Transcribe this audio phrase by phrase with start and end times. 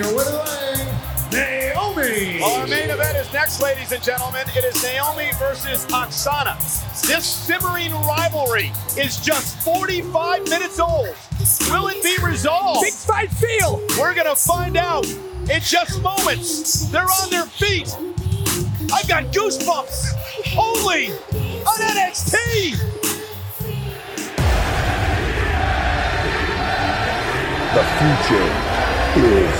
[0.00, 0.86] your winner, ring,
[1.30, 2.42] Naomi.
[2.42, 4.42] Our main event is next, ladies and gentlemen.
[4.56, 6.56] It is Naomi versus Oksana.
[7.06, 11.14] This simmering rivalry is just 45 minutes old.
[11.68, 12.82] Will it be resolved?
[12.82, 13.82] Big fight feel.
[13.98, 16.88] We're gonna find out in just moments.
[16.88, 17.94] They're on their feet.
[18.92, 20.56] I've got goosebumps.
[20.56, 22.76] Only on NXT.
[27.74, 28.70] The future
[29.16, 29.59] is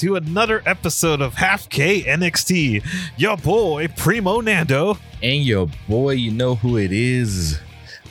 [0.00, 2.82] to another episode of Half K NXT.
[3.18, 4.96] Your boy Primo Nando.
[5.22, 7.60] And your boy, you know who it is.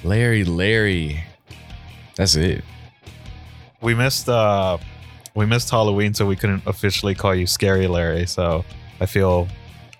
[0.03, 1.23] Larry Larry.
[2.15, 2.63] That's it.
[3.81, 4.77] We missed uh
[5.33, 8.27] we missed Halloween, so we couldn't officially call you Scary Larry.
[8.27, 8.63] So
[8.99, 9.47] I feel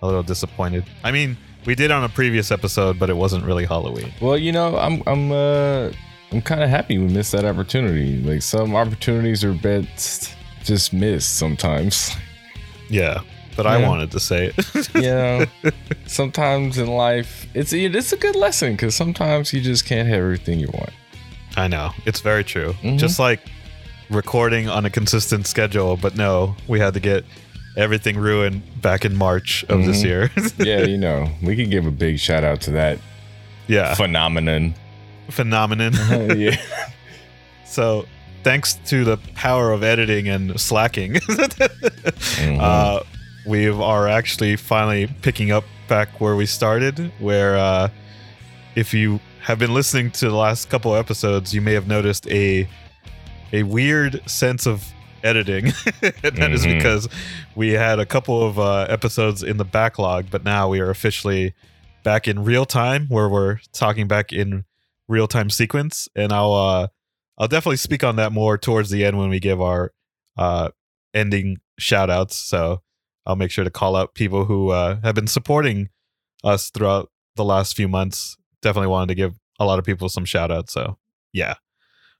[0.00, 0.84] a little disappointed.
[1.02, 4.12] I mean, we did on a previous episode, but it wasn't really Halloween.
[4.20, 5.90] Well, you know, I'm I'm uh
[6.30, 8.18] I'm kind of happy we missed that opportunity.
[8.22, 12.14] Like some opportunities are best just miss sometimes.
[12.88, 13.20] Yeah,
[13.56, 14.88] but I wanted to say it.
[14.94, 15.46] You know,
[16.06, 20.58] sometimes in life, it's it's a good lesson because sometimes you just can't have everything
[20.58, 20.90] you want.
[21.56, 22.74] I know it's very true.
[22.82, 22.98] Mhm.
[22.98, 23.40] Just like
[24.10, 27.24] recording on a consistent schedule, but no, we had to get
[27.76, 30.04] everything ruined back in March of this Mhm.
[30.04, 30.30] year.
[30.58, 32.98] Yeah, you know, we could give a big shout out to that
[33.68, 34.74] yeah, phenomenon.
[35.30, 35.92] phenomenon.
[36.38, 36.56] yeah.
[37.64, 38.04] so
[38.42, 41.16] thanks to the power of editing and slacking,
[42.38, 43.00] uh,
[43.46, 47.12] we are actually finally picking up back where we started.
[47.18, 47.88] Where uh,
[48.76, 52.68] if you have been listening to the last couple episodes, you may have noticed a
[53.52, 54.84] a weird sense of
[55.24, 55.66] editing.
[55.66, 55.72] and
[56.36, 56.76] that is Mhm.
[56.78, 57.08] because
[57.56, 61.54] we had a couple of uh, episodes in the backlog, but now we are officially
[62.04, 64.64] back in real time, where we're talking back in
[65.08, 66.08] real time sequence.
[66.14, 66.86] And I'll uh,
[67.40, 69.92] I'll definitely speak on that more towards the end when we give our
[70.36, 70.68] uh,
[71.14, 72.36] ending shout outs.
[72.36, 72.82] So
[73.24, 75.88] I'll make sure to call out people who uh, have been supporting
[76.44, 78.36] us throughout the last few months.
[78.60, 80.74] Definitely wanted to give a lot of people some shout outs.
[80.74, 80.98] So
[81.32, 81.54] yeah.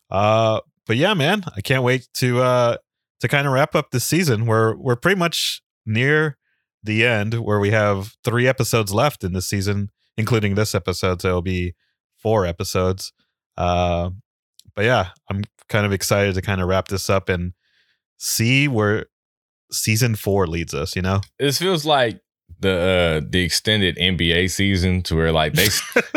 [0.09, 2.77] Uh, but yeah, man, I can't wait to uh,
[3.21, 4.47] to kind of wrap up this season.
[4.47, 6.39] We're we're pretty much near
[6.83, 11.21] the end where we have three episodes left in this season, including this episode.
[11.21, 11.75] So it'll be
[12.17, 13.13] four episodes.
[13.59, 14.11] Uh,
[14.75, 17.53] but yeah, I'm kind of excited to kind of wrap this up and
[18.19, 19.07] see where
[19.71, 20.97] season four leads us.
[20.97, 22.21] You know, This feels like
[22.59, 25.69] the uh the extended NBA season to where like they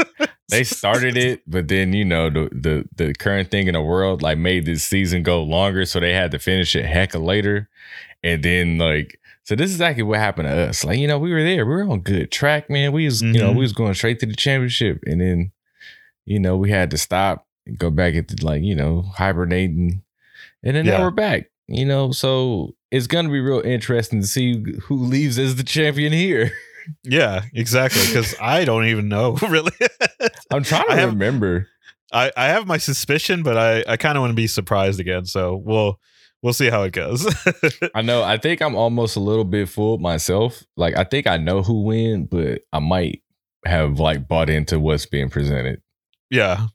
[0.49, 4.21] they started it, but then you know the the the current thing in the world
[4.21, 7.69] like made this season go longer, so they had to finish it heck of later,
[8.23, 10.83] and then like so this is exactly what happened to us.
[10.83, 12.91] Like you know we were there, we were on good track, man.
[12.91, 15.51] We was you know we was going straight to the championship, and then
[16.25, 17.47] you know we had to stop
[17.78, 20.03] go back into like you know hibernating,
[20.63, 20.97] and then Yeah.
[20.97, 21.50] now we're back.
[21.68, 26.12] You know, so it's gonna be real interesting to see who leaves as the champion
[26.13, 26.51] here.
[27.03, 28.01] yeah, exactly.
[28.06, 29.72] Because I don't even know really.
[30.51, 31.68] I'm trying to I have- remember.
[32.12, 35.25] I, I have my suspicion, but I, I kind of want to be surprised again.
[35.25, 36.00] So we'll
[36.44, 37.25] we'll see how it goes.
[37.95, 38.22] I know.
[38.22, 40.63] I think I'm almost a little bit fooled myself.
[40.78, 43.24] Like I think I know who win, but I might
[43.66, 45.81] have like bought into what's being presented.
[46.30, 46.68] yeah,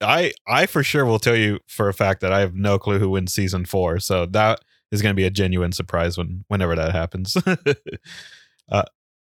[0.00, 2.98] I I for sure will tell you for a fact that I have no clue
[2.98, 3.98] who wins season four.
[4.00, 4.60] So that
[4.90, 7.36] is going to be a genuine surprise when whenever that happens.
[8.72, 8.84] uh,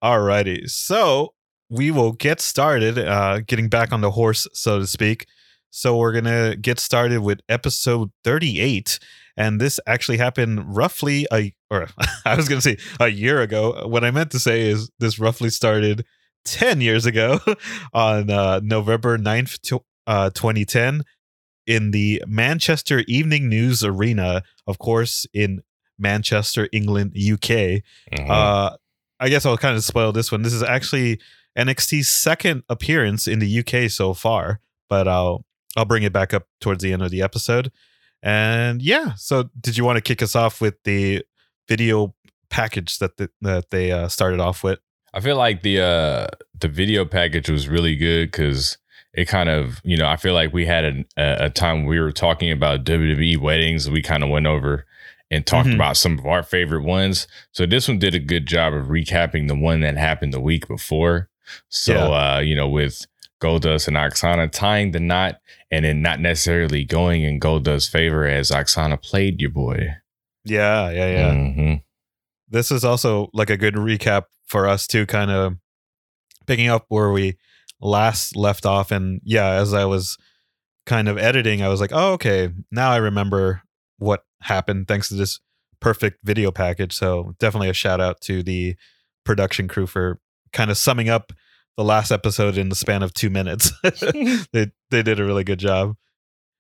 [0.04, 1.34] alrighty, so
[1.70, 2.98] we will get started.
[2.98, 5.26] Uh, getting back on the horse, so to speak.
[5.72, 9.00] So we're gonna get started with episode 38,
[9.38, 11.88] and this actually happened roughly a or
[12.26, 13.88] I was gonna say a year ago.
[13.88, 16.06] What I meant to say is this roughly started
[16.46, 17.40] 10 years ago
[17.94, 21.04] on uh, November 9th, to, uh, 2010
[21.68, 25.62] in the Manchester Evening News Arena, of course, in
[25.98, 27.82] Manchester, England, UK.
[28.30, 28.76] Uh,
[29.20, 30.42] I guess I'll kind of spoil this one.
[30.42, 31.20] This is actually
[31.58, 34.60] NXT's second appearance in the UK so far,
[34.90, 35.46] but I'll
[35.76, 37.72] I'll bring it back up towards the end of the episode.
[38.24, 41.24] And yeah, so did you want to kick us off with the
[41.68, 42.14] video
[42.50, 44.80] package that the, that they uh, started off with?
[45.14, 46.28] I feel like the uh
[46.60, 48.78] the video package was really good because
[49.14, 50.86] it kind of you know I feel like we had
[51.18, 54.86] a, a time we were talking about WWE weddings we kind of went over
[55.30, 55.76] and talked Mhm.
[55.76, 57.28] about some of our favorite ones.
[57.54, 60.68] So this one did a good job of recapping the one that happened the week
[60.68, 61.30] before.
[61.70, 63.06] So uh, you know, with
[63.42, 65.40] Goldust and Oksana tying the knot
[65.72, 69.96] and then not necessarily going in Goldust's favor as Oksana played your boy.
[70.46, 71.32] Yeah, yeah, yeah.
[71.34, 71.84] Mhm.
[72.50, 75.56] This is also like a good recap for us too, kind of
[76.46, 77.38] picking up where we
[77.82, 78.92] last left off.
[78.92, 80.18] And yeah, as I was
[80.86, 83.62] kind of editing, I was like, oh, okay, now I remember
[83.98, 85.40] what happened thanks to this
[85.80, 86.94] perfect video package.
[86.94, 88.76] So definitely a shout out to the
[89.26, 90.20] production crew for
[90.54, 91.34] kind of summing up
[91.78, 93.72] the last episode in the span of two minutes.
[94.54, 95.96] they they did a really good job.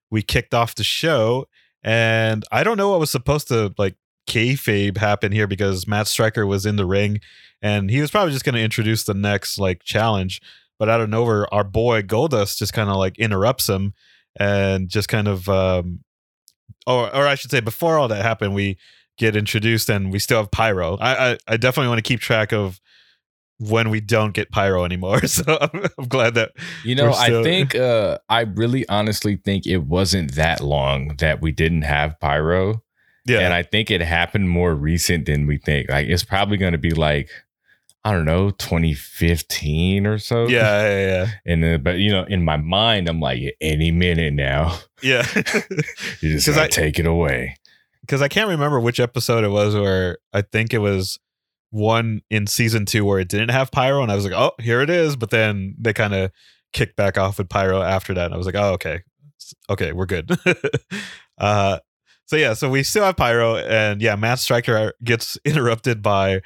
[0.10, 1.46] We kicked off the show,
[1.84, 3.96] and I don't know what was supposed to like
[4.28, 7.20] kayfabe happen here because Matt Striker was in the ring,
[7.62, 10.42] and he was probably just going to introduce the next like challenge.
[10.82, 13.94] But out of nowhere, our boy Goldust just kind of like interrupts him
[14.40, 16.00] and just kind of, um,
[16.88, 18.78] or or I should say, before all that happened, we
[19.20, 20.98] get introduced and we still have Pyro.
[21.00, 22.82] I I, I definitely want to keep track of
[23.60, 25.22] when we don't get pyro anymore.
[25.28, 26.50] So I'm, I'm glad that
[26.84, 31.44] You know, still- I think uh I really honestly think it wasn't that long that
[31.44, 32.82] we didn't have pyro.
[33.28, 35.92] yeah, And I think it happened more recent than we think.
[35.92, 37.30] Like it's probably gonna be like,
[38.04, 40.48] I don't know, 2015 or so.
[40.48, 44.34] yeah, yeah, yeah, And then, but you know, in my mind, I'm like, any minute
[44.34, 45.26] now, yeah.
[46.22, 47.58] you just gotta I- take it away.
[48.02, 51.20] Because I can't remember which episode it was where I think it was
[51.70, 54.82] one in season two where it didn't have pyro, and I was like, oh, here
[54.82, 55.16] it is.
[55.16, 56.32] But then they kind of
[56.74, 58.26] kicked back off with pyro after that.
[58.26, 59.02] And I was like, oh, okay,
[59.70, 60.32] okay, we're good.
[61.38, 61.80] uh,
[62.26, 66.42] so yeah, so we still have pyro, and yeah, Matt Striker gets interrupted by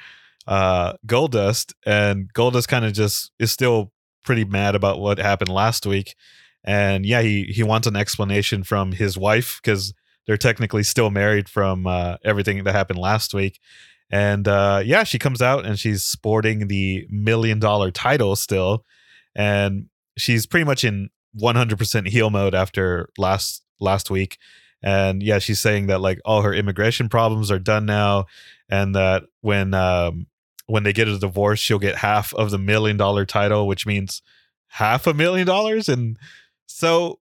[0.47, 3.91] uh Goldust, and Goldust kind of just is still
[4.23, 6.15] pretty mad about what happened last week.
[6.63, 9.93] And yeah, he he wants an explanation from his wife because
[10.25, 13.59] they're technically still married from uh, everything that happened last week.
[14.11, 18.83] And uh, yeah, she comes out and she's sporting the million dollar title still,
[19.35, 19.87] and
[20.17, 21.09] she's pretty much in
[21.39, 24.37] 100% heel mode after last last week.
[24.81, 28.25] And yeah, she's saying that like all her immigration problems are done now,
[28.69, 30.27] and that when um,
[30.67, 34.21] when they get a divorce, she'll get half of the million dollar title, which means
[34.69, 35.87] half a million dollars.
[35.89, 36.17] And
[36.67, 37.19] so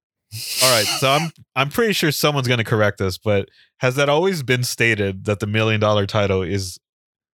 [0.62, 3.48] all right, so I'm I'm pretty sure someone's going to correct us, but
[3.78, 6.78] has that always been stated that the million dollar title is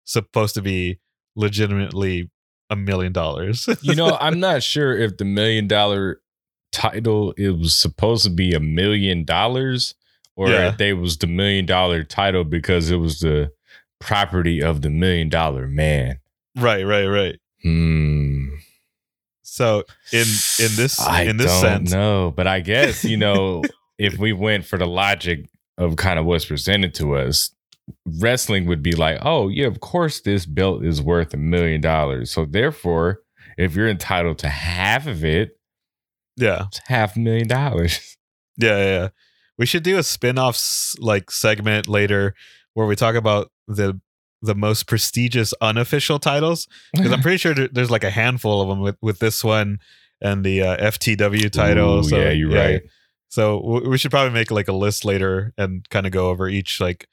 [0.05, 0.99] supposed to be
[1.35, 2.29] legitimately
[2.69, 3.67] a million dollars?
[3.81, 6.21] You know, I'm not sure if the million dollar
[6.71, 9.95] title it was supposed to be a million dollars
[10.35, 10.69] or Yeah.
[10.69, 13.51] if they was the million dollar title because it was the
[13.99, 16.19] property of the million dollar man.
[16.55, 17.39] right, right, right.
[17.63, 18.47] Hmm.
[19.43, 20.27] So in
[20.59, 23.63] in this I in this don't sense, no, but I guess you know
[23.97, 27.55] if we went for the logic of kind of what's presented to us,
[28.19, 32.31] wrestling would be like, oh yeah, of course this belt is worth a million dollars.
[32.31, 33.21] So therefore,
[33.57, 35.57] if you're entitled to half of it,
[36.35, 38.17] yeah, it's half a million dollars.
[38.57, 39.09] yeah, yeah, yeah.
[39.57, 42.35] We should do a spin-off like segment later
[42.77, 43.99] where we talk about the
[44.43, 48.81] the most prestigious unofficial titles because I'm pretty sure there's like a handful of them
[48.81, 49.79] with with this one
[50.21, 51.99] and the uh, FTW title.
[51.99, 52.83] Ooh, so yeah, you're right.
[53.29, 56.79] So we should probably make like a list later and kind of go over each
[56.79, 57.07] like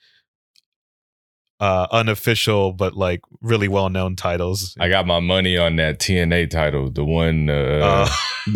[1.61, 4.77] uh unofficial but like really well known titles.
[4.79, 8.09] I got my money on that TNA title, the one uh, Uh,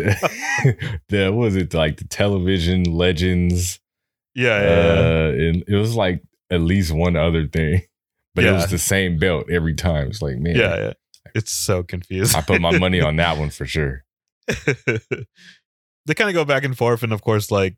[1.09, 3.81] the what was it like the television legends
[4.35, 5.01] yeah, yeah, yeah.
[5.01, 7.83] Uh, and it was like at least one other thing,
[8.35, 10.09] but it was the same belt every time.
[10.09, 10.93] It's like, man, yeah, yeah.
[11.35, 12.39] It's so confusing.
[12.39, 14.05] I put my money on that one for sure.
[14.47, 17.77] they kind of go back and forth, and of course, like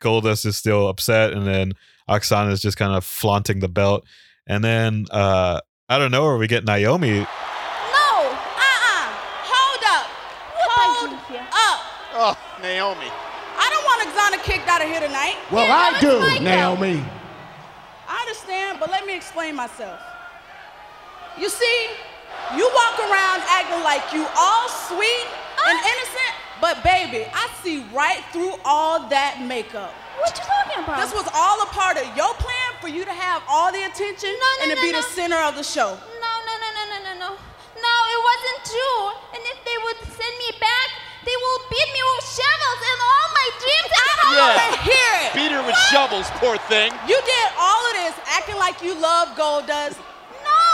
[0.00, 1.72] Goldust is still upset, and then
[2.08, 4.04] Oksana is just kind of flaunting the belt,
[4.46, 7.10] and then uh I don't know where we get Naomi.
[7.10, 7.24] No!
[7.24, 9.12] Uh-uh!
[9.44, 10.06] Hold up!
[10.54, 11.80] Hold up!
[12.14, 13.06] Oh, Naomi.
[13.58, 15.36] I don't want Oksana kicked out of here tonight.
[15.50, 17.04] Well, I do, Naomi.
[18.12, 19.96] I understand, but let me explain myself.
[21.40, 21.78] You see,
[22.52, 25.26] you walk around acting like you all sweet
[25.64, 29.96] and innocent, but baby, I see right through all that makeup.
[30.20, 31.00] What you talking about?
[31.00, 34.28] This was all a part of your plan for you to have all the attention
[34.28, 35.96] No, no, and to no, be the center of the show.
[35.96, 37.30] No, no, no, no, no, no, no.
[37.80, 39.00] No, it wasn't true.
[39.32, 40.88] And if they would send me back,
[41.24, 44.58] they will beat me with shovels and all my dreams and I hopes.
[44.58, 45.30] want to hear it.
[45.38, 46.92] Beat her with shovels, poor thing.
[47.06, 49.98] You did all of this acting like you love Goldust.
[50.42, 50.66] No.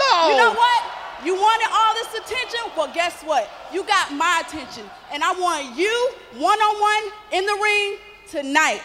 [0.00, 0.28] No.
[0.30, 0.80] You know what?
[1.24, 2.60] You wanted all this attention?
[2.76, 3.48] Well, guess what?
[3.72, 4.84] You got my attention.
[5.12, 5.92] And I want you
[6.36, 7.96] one on one in the ring
[8.28, 8.82] tonight.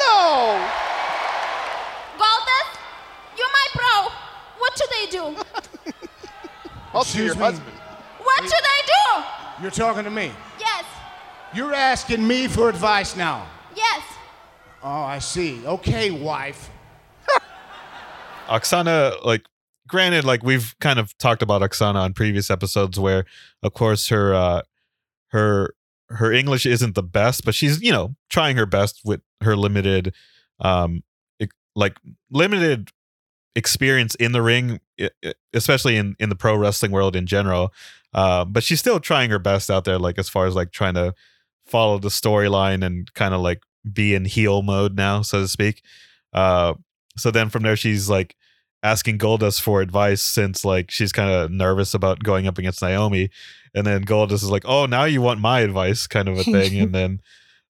[0.00, 0.58] No.
[2.18, 2.78] Goldust,
[3.36, 4.10] you're my bro.
[4.58, 5.42] What should I do?
[6.94, 7.42] Also, your Excuse me.
[7.44, 7.76] husband.
[8.22, 8.82] What should I
[9.60, 10.30] You're talking to me.
[10.58, 10.84] Yes.
[11.54, 13.46] You're asking me for advice now.
[13.74, 14.02] Yes.
[14.82, 15.66] Oh, I see.
[15.66, 16.70] Okay, wife.
[18.48, 19.42] Oksana, like,
[19.88, 23.24] granted, like we've kind of talked about Oksana on previous episodes, where
[23.62, 24.62] of course her uh
[25.28, 25.74] her
[26.10, 30.14] her English isn't the best, but she's you know trying her best with her limited,
[30.60, 31.02] um,
[31.74, 31.96] like
[32.30, 32.90] limited
[33.56, 34.80] experience in the ring,
[35.52, 37.72] especially in in the pro wrestling world in general.
[38.14, 40.94] Uh, but she's still trying her best out there, like as far as like trying
[40.94, 41.14] to
[41.66, 43.60] follow the storyline and kind of like
[43.90, 45.82] be in heel mode now, so to speak.
[46.32, 46.74] Uh,
[47.16, 48.36] so then from there, she's like
[48.82, 53.30] asking Goldust for advice since like she's kind of nervous about going up against Naomi,
[53.74, 56.80] and then Goldust is like, "Oh, now you want my advice," kind of a thing,
[56.80, 57.20] and then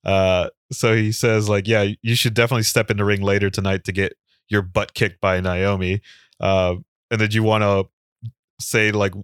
[0.05, 3.85] uh, so he says like, "Yeah, you should definitely step in the ring later tonight
[3.85, 4.15] to get
[4.49, 6.01] your butt kicked by Naomi,"
[6.41, 6.77] uh,
[7.11, 7.89] and then you want to
[8.61, 9.15] say like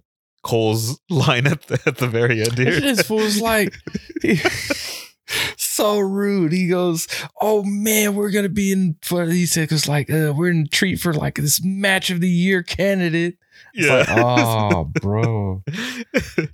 [0.45, 2.79] Cole's line at the, at the very end here.
[2.79, 3.73] this fool's like
[5.57, 6.51] so rude.
[6.51, 7.07] He goes,
[7.41, 10.99] "Oh man, we're gonna be in for." He said, "Cause like uh, we're in treat
[10.99, 13.37] for like this match of the year candidate."
[13.73, 13.95] Yeah.
[13.95, 15.63] like, oh, bro.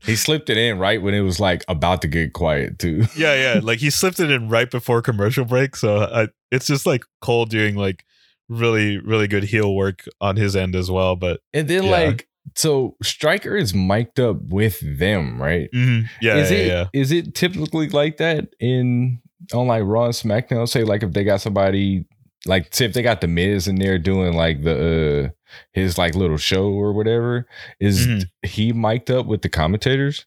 [0.05, 3.05] He slipped it in right when it was like about to get quiet too.
[3.15, 3.60] yeah, yeah.
[3.62, 7.45] Like he slipped it in right before commercial break, so I, it's just like Cole
[7.45, 8.05] doing like
[8.50, 11.15] really, really good heel work on his end as well.
[11.15, 11.91] But And then Yeah.
[11.91, 15.69] like, so Striker is mic'd up with them, right?
[15.74, 16.86] mhm, yeah, is yeah, it yeah.
[16.93, 19.21] is it typically like that in
[19.53, 20.67] on like Raw and SmackDown?
[20.67, 22.05] Say like if they got somebody
[22.45, 25.29] like say if they got the Miz in there doing like the uh
[25.74, 27.48] his like little show or whatever,
[27.79, 28.24] is Mhm.
[28.43, 30.25] he mic'd up with the commentators?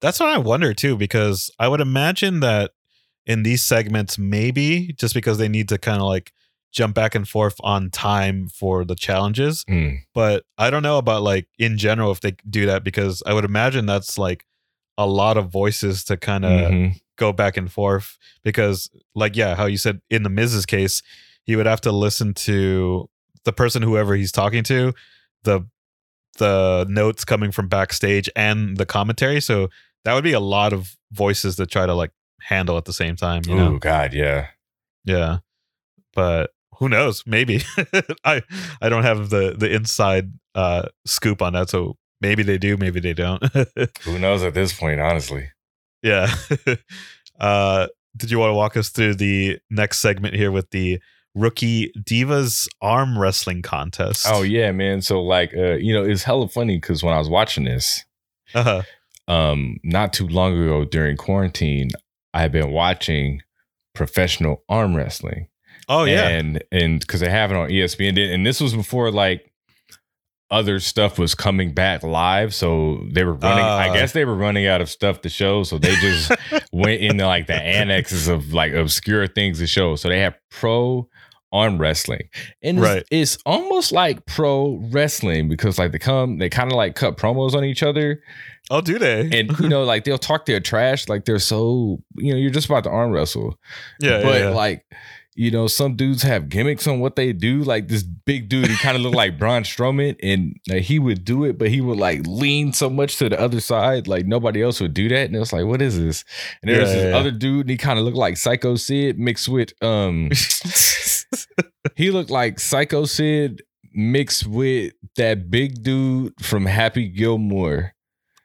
[0.00, 2.70] That's what I wonder too, because I would imagine that
[3.26, 6.32] in these segments, maybe just because they need to kind of like
[6.72, 9.64] jump back and forth on time for the challenges.
[9.64, 9.98] Mm.
[10.14, 13.44] But I don't know about like in general if they do that because I would
[13.44, 14.44] imagine that's like
[14.98, 17.00] a lot of voices to kind of Mhm.
[17.16, 21.02] go back and forth because like yeah how you said in the Miz's case
[21.44, 23.08] he would have to listen to
[23.44, 24.92] the person whoever he's talking to
[25.44, 25.66] the
[26.38, 29.68] the notes coming from backstage and the commentary so
[30.04, 32.10] that would be a lot of voices to try to like
[32.42, 34.48] handle at the same time you know Oh God, yeah.
[35.04, 35.38] yeah
[36.14, 37.62] but who knows maybe
[38.24, 38.42] i
[38.80, 43.00] i don't have the the inside uh scoop on that so maybe they do maybe
[43.00, 43.42] they don't
[44.04, 45.48] Who knows at this point, honestly.
[46.02, 46.32] Yeah.
[47.40, 51.00] uh, did you want to walk us through the next segment here with the
[51.34, 54.24] rookie divas arm wrestling contest?
[54.28, 55.02] Oh yeah, man.
[55.02, 58.04] So like, uh, you know, it's hella funny because when I was watching this,
[58.54, 58.82] Uh-huh.
[59.28, 61.90] um, not too long ago during quarantine,
[62.32, 63.42] I had been watching
[63.94, 65.48] professional arm wrestling.
[65.88, 66.28] Oh yeah.
[66.28, 69.50] and and because they have it on ESPN, and this was before like
[70.48, 73.64] other stuff was coming back live, so they were running.
[73.64, 73.94] I Uh.
[73.94, 76.30] guess they were running out of stuff to show, so they just
[76.72, 79.96] went into like the annexes of like obscure things to show.
[79.96, 81.08] So they have pro
[81.52, 82.28] arm wrestling,
[82.62, 83.04] and it's, Right.
[83.10, 87.54] it's almost like pro wrestling because like they come, they kind of like cut promos
[87.54, 88.20] on each other,
[88.70, 89.22] oh, do they?
[89.32, 92.66] and you know like they'll talk their trash like they're so you know you're just
[92.66, 93.58] about to arm wrestle
[94.00, 94.54] yeah, but yeah, yeah.
[94.54, 94.84] like
[95.36, 97.62] you know some dudes have gimmicks on what they do.
[97.62, 101.24] Like this big dude he kind of looked like Braun Strowman and like, he would
[101.24, 104.62] do it but he would like lean so much to the other side like nobody
[104.62, 105.26] else would do that.
[105.26, 106.24] And it was like what is this?
[106.62, 107.16] And there was Yeah, this yeah.
[107.18, 110.30] other dude and he kind of looked like Psycho Sid mixed with um
[111.96, 113.62] he looked like Psycho Sid
[113.92, 117.92] mixed with that big dude from Happy Gilmore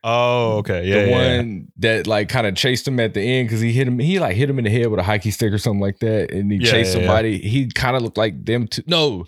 [0.03, 0.85] oh, okay.
[0.87, 1.37] Yeah, the yeah, yeah.
[1.37, 3.99] one that like kind of chased him at the end because he hit him.
[3.99, 6.31] He like hit him in the head with a hockey stick or something like that,
[6.31, 7.07] and he Yeah, chased yeah, yeah.
[7.07, 7.37] somebody.
[7.39, 8.83] He kind of looked like them too.
[8.87, 9.25] No,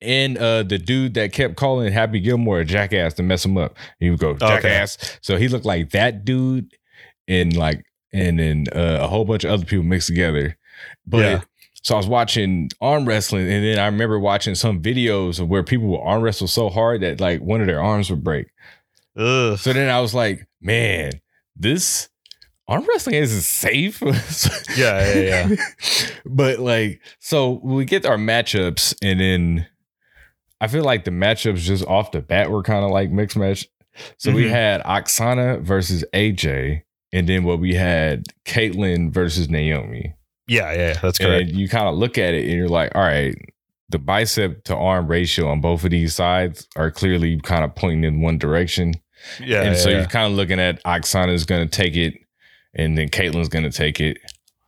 [0.00, 3.76] and uh the dude that kept calling Happy Gilmore a jackass to mess him up.
[4.00, 4.46] He would go Okay.
[4.46, 5.18] jackass.
[5.22, 6.72] So he looked like that dude,
[7.26, 10.58] and like and then uh, a whole bunch of other people mixed together.
[11.06, 11.40] But Yeah.
[11.82, 15.62] so I was watching arm wrestling, and then I remember watching some videos of where
[15.62, 18.48] people would arm wrestle so hard that like one of their arms would break.
[19.16, 19.58] Ugh.
[19.58, 21.12] So then I was like, man,
[21.56, 22.08] this
[22.68, 24.02] arm wrestling isn't safe.
[24.76, 25.56] Yeah, yeah, yeah.
[26.24, 29.66] but like, so we get our matchups, and then
[30.62, 33.68] I feel like the matchups just off the bat were kind of like mixed match.
[34.16, 34.50] So we Mhm.
[34.50, 40.14] had Oksana versus AJ, and then what we had Kaitlyn versus Naomi.
[40.48, 40.92] yeah, yeah.
[41.02, 41.50] That's correct.
[41.50, 43.34] And you kind of look at it and you're like, all right,
[43.92, 48.04] the bicep to arm ratio on both of these sides are clearly kind of pointing
[48.04, 48.94] in one direction.
[49.38, 49.98] yeah, and yeah, so yeah.
[49.98, 52.14] you're kind of looking at Oksana's going to take it,
[52.74, 54.18] and then Kaitlyn's going to take it,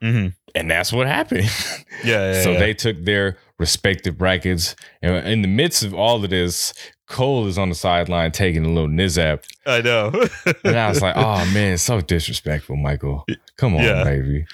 [0.03, 0.35] Mhm.
[0.55, 1.49] and that's what happened.
[2.05, 6.29] Yeah, yeah, so they took their respective brackets, and in the midst of all of
[6.29, 6.75] this,
[7.09, 9.45] Cole is on the sideline taking a little nizap.
[9.67, 10.11] I know.
[10.65, 13.25] And I was like, oh man, so disrespectful, Michael.
[13.57, 14.45] Come on, baby.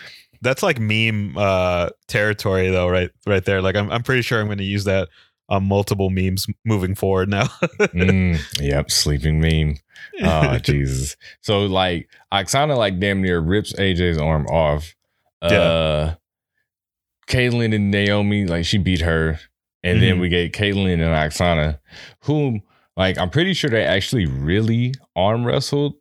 [0.42, 3.60] That's like meme uh territory though, right right there.
[3.62, 5.08] Like I'm I'm pretty sure I'm gonna use that
[5.48, 7.44] on multiple memes moving forward now.
[7.80, 9.76] Mm, yep, sleeping meme.
[10.22, 11.16] Oh Jesus.
[11.42, 14.94] So like Oksana like damn near rips AJ's arm off.
[15.42, 16.14] Uh Yeah.
[17.26, 19.38] Kaitlyn and Naomi, like she beat her.
[19.82, 20.20] And then Mhm.
[20.20, 21.78] we get Kaitlyn and Oksana,
[22.24, 22.62] whom
[22.96, 25.94] like I'm pretty sure they actually really arm wrestled.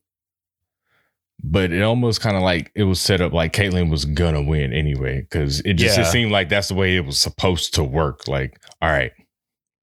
[1.41, 4.74] But it almost kind of like it was set up like Kaitlyn was gonna win
[4.74, 5.25] anyway.
[5.31, 6.03] Cause it just Yeah.
[6.03, 8.27] it seemed like that's the way it was supposed to work.
[8.27, 9.12] Like, all right.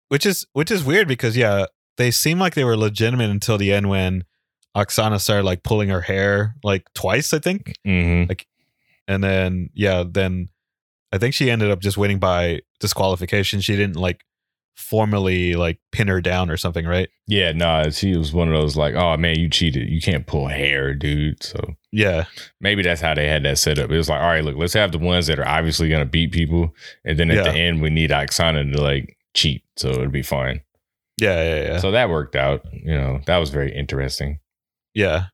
[0.08, 3.72] which is which is weird because yeah, they seem like they were legitimate until the
[3.72, 4.24] end when
[4.76, 7.72] Oksana started like pulling her hair like twice, I think.
[7.86, 8.30] Mm-hmm.
[9.08, 10.50] And then yeah, then
[11.12, 13.60] I think she ended up just winning by disqualification.
[13.62, 14.24] She didn't like
[14.76, 17.08] formally like pin her down or something, right?
[17.26, 19.88] Yeah, nah, she was one of those like, oh man, you cheated.
[19.88, 21.42] You can't pull hair, dude.
[21.42, 21.58] So
[21.92, 22.26] Yeah.
[22.60, 23.90] maybe that's how they had that set up.
[23.90, 26.30] It was like, all right, look, let's have the ones that are obviously gonna beat
[26.30, 27.52] people, and then at Yeah.
[27.52, 30.60] the end we need Oksana to like cheat, so it'll be fine.
[31.18, 31.78] Yeah, yeah, yeah.
[31.78, 32.64] So that worked out.
[32.72, 34.38] You know, that was very interesting.
[34.94, 35.26] Yeah.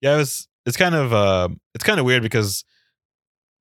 [0.00, 2.64] Yeah, it was it's kind of uh it's kind of weird because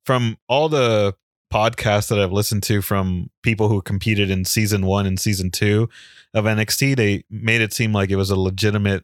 [0.06, 1.16] from all the
[1.54, 5.88] podcasts that I've listened to from people who competed in season 1 and season 2
[6.34, 9.04] of NXT, they made it seem like it was a legitimate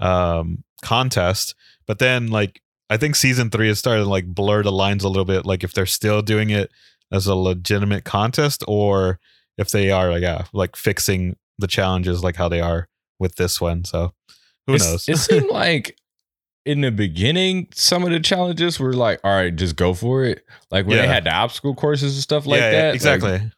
[0.00, 1.54] um contest,
[1.86, 2.60] but then like
[2.90, 5.62] I think season 3 has started to like blur the lines a little bit like
[5.64, 6.70] if they're still doing it
[7.12, 9.20] as a legitimate contest or
[9.56, 12.88] if they are like yeah, like fixing the challenges like how they are
[13.20, 13.84] with this one.
[13.84, 14.12] So
[14.66, 15.08] who It's- knows?
[15.08, 15.96] It seemed like
[16.64, 20.44] in the beginning, some of the challenges were like, all right, just go for it.
[20.70, 22.76] Like when they had the obstacle courses and stuff like yeah, that.
[22.76, 23.52] yeah, like, exactly.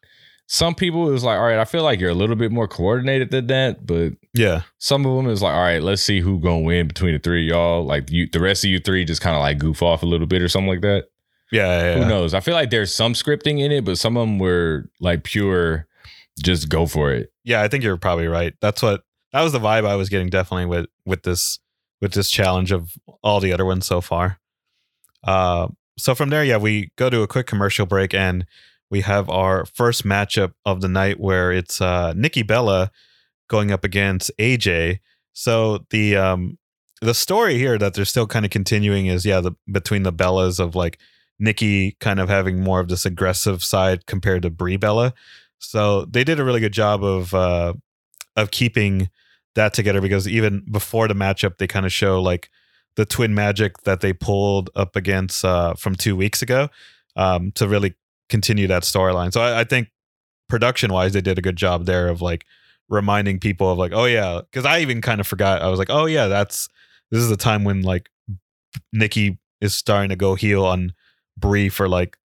[0.47, 2.67] some people it was like, all right, I feel like you're a little bit more
[2.67, 4.63] coordinated than that, but yeah.
[4.77, 7.45] some of them is like, all right, let's see who gonna win between the three
[7.45, 7.85] of y'all.
[7.85, 10.27] Like you, the rest of you three just kind of like goof off a little
[10.27, 11.05] bit or something like that.
[11.49, 12.33] Yeah, yeah, Who knows?
[12.33, 15.87] I feel like there's some scripting in it, but some of them were like pure,
[16.43, 17.31] just go for it.
[17.45, 18.53] Yeah, I think you're probably right.
[18.59, 21.59] That's what that was the vibe I was getting definitely with with this
[22.01, 24.39] with this challenge of all the other ones so far.
[25.23, 28.45] Uh, so from there, yeah, we go to a quick commercial break and
[28.89, 32.91] we have our first matchup of the night where it's uh, Nikki Bella
[33.47, 34.99] going up against AJ.
[35.33, 36.57] So the um
[37.01, 40.59] the story here that they're still kind of continuing is yeah the between the Bellas
[40.59, 40.99] of like
[41.39, 45.13] Nikki kind of having more of this aggressive side compared to Brie Bella.
[45.59, 47.73] So they did a really good job of uh
[48.35, 49.09] of keeping
[49.57, 52.49] that together because even before the matchup they kind of show like
[52.95, 56.69] the twin magic that they pulled up against uh from two weeks ago
[57.15, 57.93] um to really
[58.29, 59.31] continue that storyline.
[59.31, 59.89] So I, I think
[60.49, 62.45] production wise they did a good job there of like
[62.89, 65.89] reminding people of like oh yeah because I even kind of forgot I was like
[65.89, 66.69] oh yeah that's
[67.11, 68.09] this is the time when like
[68.93, 70.93] Nikki is starting to go heel on
[71.37, 72.17] Brie for like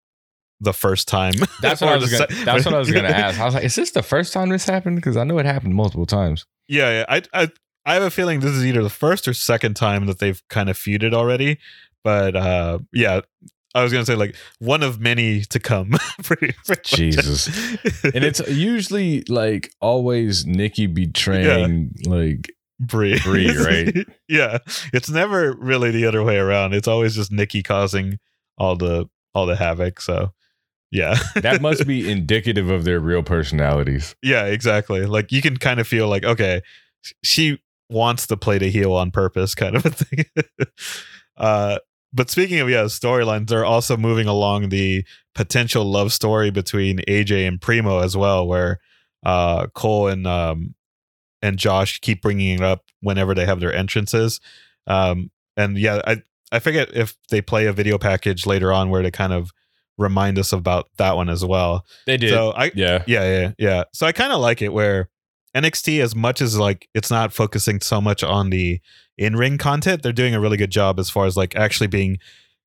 [0.61, 1.33] the first time.
[1.61, 3.39] That's what I was gonna, se- that's what I was gonna ask.
[3.39, 4.95] I was like, is this the first time this happened?
[4.95, 6.45] Because I know it happened multiple times.
[6.67, 7.05] Yeah, yeah.
[7.09, 7.49] I, I
[7.85, 10.69] I have a feeling this is either the first or second time that they've kind
[10.69, 11.57] of feuded already.
[12.03, 13.21] But uh yeah,
[13.73, 15.91] I was gonna say like one of many to come.
[16.23, 16.81] pretty, pretty.
[17.11, 17.47] Jesus.
[18.03, 23.19] And it's usually like always Nikki betraying like Brie.
[23.19, 23.95] Brie, right?
[24.27, 24.57] yeah.
[24.93, 26.73] It's never really the other way around.
[26.73, 28.17] It's always just Nikki causing
[28.57, 30.01] all the all the havoc.
[30.01, 30.31] So
[30.91, 31.17] yeah.
[31.35, 34.15] that must be indicative of their real personalities.
[34.21, 35.05] Yeah, exactly.
[35.05, 36.61] Like you can kind of feel like, okay,
[37.23, 40.25] she wants to play the heel on purpose, kind of a thing.
[41.37, 41.79] uh,
[42.13, 47.47] but speaking of yeah, storylines, they're also moving along the potential love story between AJ
[47.47, 48.79] and Primo as well, where
[49.23, 50.75] uh, Cole and um,
[51.41, 54.41] and Josh keep bringing it up whenever they have their entrances.
[54.87, 59.01] Um, and yeah, I I forget if they play a video package later on where
[59.03, 59.51] they kind of
[60.01, 61.85] remind us about that one as well.
[62.05, 62.31] They did.
[62.31, 63.03] So I yeah.
[63.07, 63.83] yeah, yeah, yeah.
[63.93, 65.09] So I kind of like it where
[65.55, 68.79] NXT, as much as like it's not focusing so much on the
[69.17, 72.17] in ring content, they're doing a really good job as far as like actually being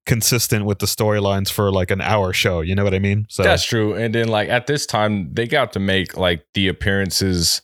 [0.07, 2.61] consistent with the storylines for like an hour show.
[2.61, 3.27] You know what I mean?
[3.31, 3.95] So That's true.
[3.95, 7.63] And then like at this time, they got to make like the appearances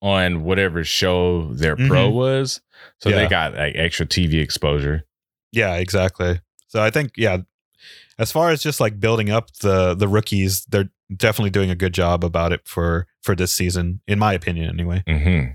[0.00, 2.14] on whatever show their pro Mhm.
[2.14, 2.60] was.
[3.00, 3.16] So Yeah.
[3.16, 5.04] they got like extra TV exposure.
[5.52, 6.40] yeah, exactly.
[6.68, 7.38] So I think yeah,
[8.18, 11.94] as far as just like building up the the rookies, they're definitely doing a good
[11.94, 15.02] job about it for for this season, in my opinion, anyway.
[15.06, 15.52] hmm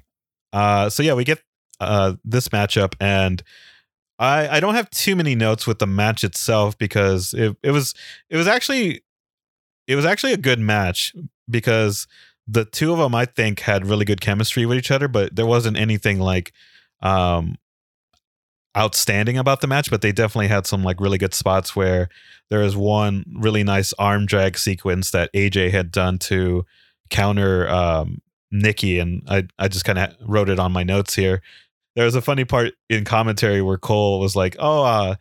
[0.54, 1.42] Uh, so yeah, we get
[1.80, 3.44] uh, this matchup, and
[4.20, 7.94] I I don't have too many notes with the match itself because it, it was
[8.30, 9.02] it was actually
[9.88, 11.14] it was actually a good match
[11.50, 12.08] because
[12.48, 15.46] the two of them I think had really good chemistry with each other, but there
[15.46, 16.52] wasn't anything like
[17.02, 17.56] um
[18.78, 22.10] outstanding about the match, but they definitely had some like really good spots where
[22.50, 26.66] there was one really nice arm drag sequence that AJ had done to
[27.10, 31.42] counter um Nikki and I I just kind of wrote it on my notes here.
[31.96, 35.16] There was a funny part in commentary where Cole was like, "Oh, uh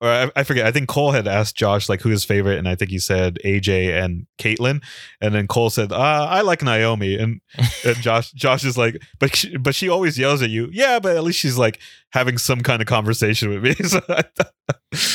[0.00, 0.66] or I, I forget.
[0.66, 3.38] I think Cole had asked Josh like who his favorite, and I think he said
[3.44, 4.82] AJ and Kaitlyn,
[5.20, 5.96] and then Cole said, uh,
[6.30, 7.40] "I like Naomi," and,
[7.84, 11.16] and Josh Josh is like, "But she, but she always yells at you." Yeah, but
[11.16, 11.78] at least she's like
[12.10, 13.74] having some kind of conversation with me.
[13.88, 14.52] so I thought-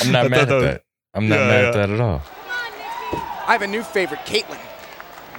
[0.01, 0.83] I'm not I mad thought at was- that.
[1.13, 1.67] I'm not Yeah, mad yeah.
[1.67, 2.21] at that at all.
[3.47, 4.59] I have a new favorite, Kaitlyn.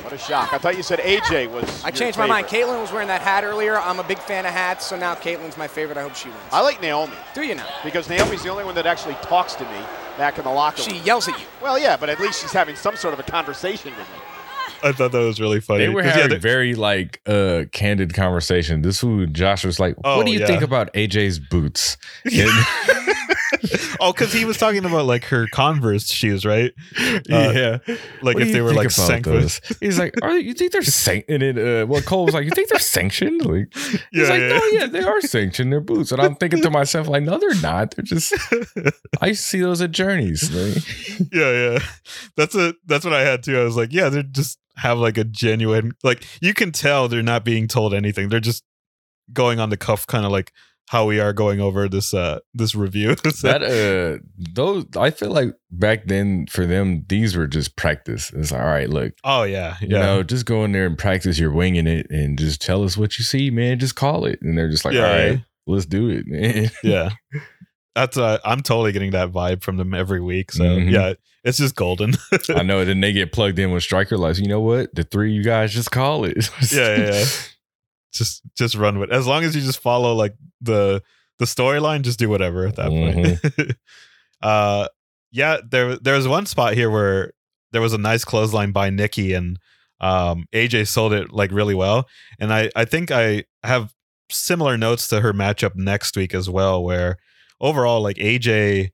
[0.02, 0.52] What a shock.
[0.52, 1.84] I thought you said AJ was.
[1.84, 2.46] I your changed my mind.
[2.48, 2.68] favorite.
[2.72, 3.78] Kaitlyn was wearing that hat earlier.
[3.78, 5.96] I'm a big fan of hats, so now Kaitlyn's my favorite.
[5.98, 6.40] I hope she wins.
[6.52, 7.66] I like Naomi Do you now?
[7.84, 9.78] because Naomi's the only one that actually talks to me
[10.18, 10.90] back in the locker room.
[10.90, 11.46] She yells at you.
[11.62, 14.18] Well, yeah, but at least she's having some sort of a conversation with me.
[14.84, 15.86] I thought that was really funny.
[15.86, 18.82] They were 'Cause, yeah, having they- very like uh candid conversation.
[18.82, 20.46] This who Josh was like, Oh, "What do you yeah.
[20.46, 22.34] think about AJ's boots?" And-
[24.00, 26.72] oh, because he was talking about like her Converse shoes, right?
[26.98, 27.78] Uh, yeah,
[28.22, 29.60] like What if they were like those?
[29.80, 32.50] He's like, "Are you think they're sanctioned?" And then, uh, well, Cole was like, "You
[32.50, 34.48] think they're sanctioned?" Like, he's Yeah, like, yeah.
[34.48, 35.72] "No, yeah, they are sanctioned.
[35.72, 37.94] They're boots." And I'm thinking to myself, like, "No, they're not.
[37.94, 38.32] They're just."
[39.20, 40.50] I used to see those at Journeys.
[40.50, 40.82] Like,
[41.32, 41.78] yeah, yeah.
[42.36, 43.58] That's a that's what I had too.
[43.60, 47.22] I was like, yeah, they're just have like a genuine like you can tell they're
[47.22, 48.28] not being told anything.
[48.30, 48.64] They're just
[49.32, 50.52] going on the cuff, kind of like
[50.88, 53.14] how we are going over this uh this review.
[53.42, 58.30] That uh, those I feel like back then for them, these were just practice.
[58.32, 60.98] It's like, all right, look, oh yeah, You yeah, know, just go in there and
[60.98, 63.78] practice your winging it and just tell us what you see, man.
[63.78, 64.40] Just call it.
[64.42, 65.38] And they're just like, Yeah, all right, yeah.
[65.66, 66.70] let's do it, man.
[66.82, 67.10] yeah.
[67.94, 70.52] That's uh, I'm totally getting that vibe from them every week.
[70.52, 70.90] So Mhm.
[70.90, 71.12] yeah,
[71.44, 72.14] it's just golden.
[72.54, 72.84] I know.
[72.86, 74.94] Then they get plugged in with striker like, you know what?
[74.94, 76.48] The three of you guys just call it.
[76.72, 77.24] yeah, yeah, yeah.
[78.12, 81.02] Just just run with as long as you just follow like the
[81.38, 83.76] the storyline, just do whatever at that point.
[84.42, 84.86] uh
[85.30, 87.32] yeah, there there was one spot here where
[87.72, 89.58] there was a nice clothesline by Nikki and
[90.00, 92.06] um AJ sold it like really well.
[92.38, 93.94] And I I think I have
[94.30, 97.16] similar notes to her matchup next week as well, where
[97.60, 98.90] overall like AJ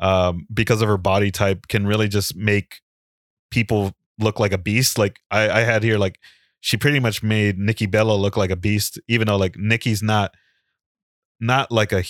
[0.00, 2.80] um because of her body type can really just make
[3.50, 4.98] people look like a beast.
[4.98, 6.18] Like I, I had here like
[6.62, 10.32] she pretty much made Nikki Bella look like a beast, even though like Nikki's not
[11.40, 12.04] not like a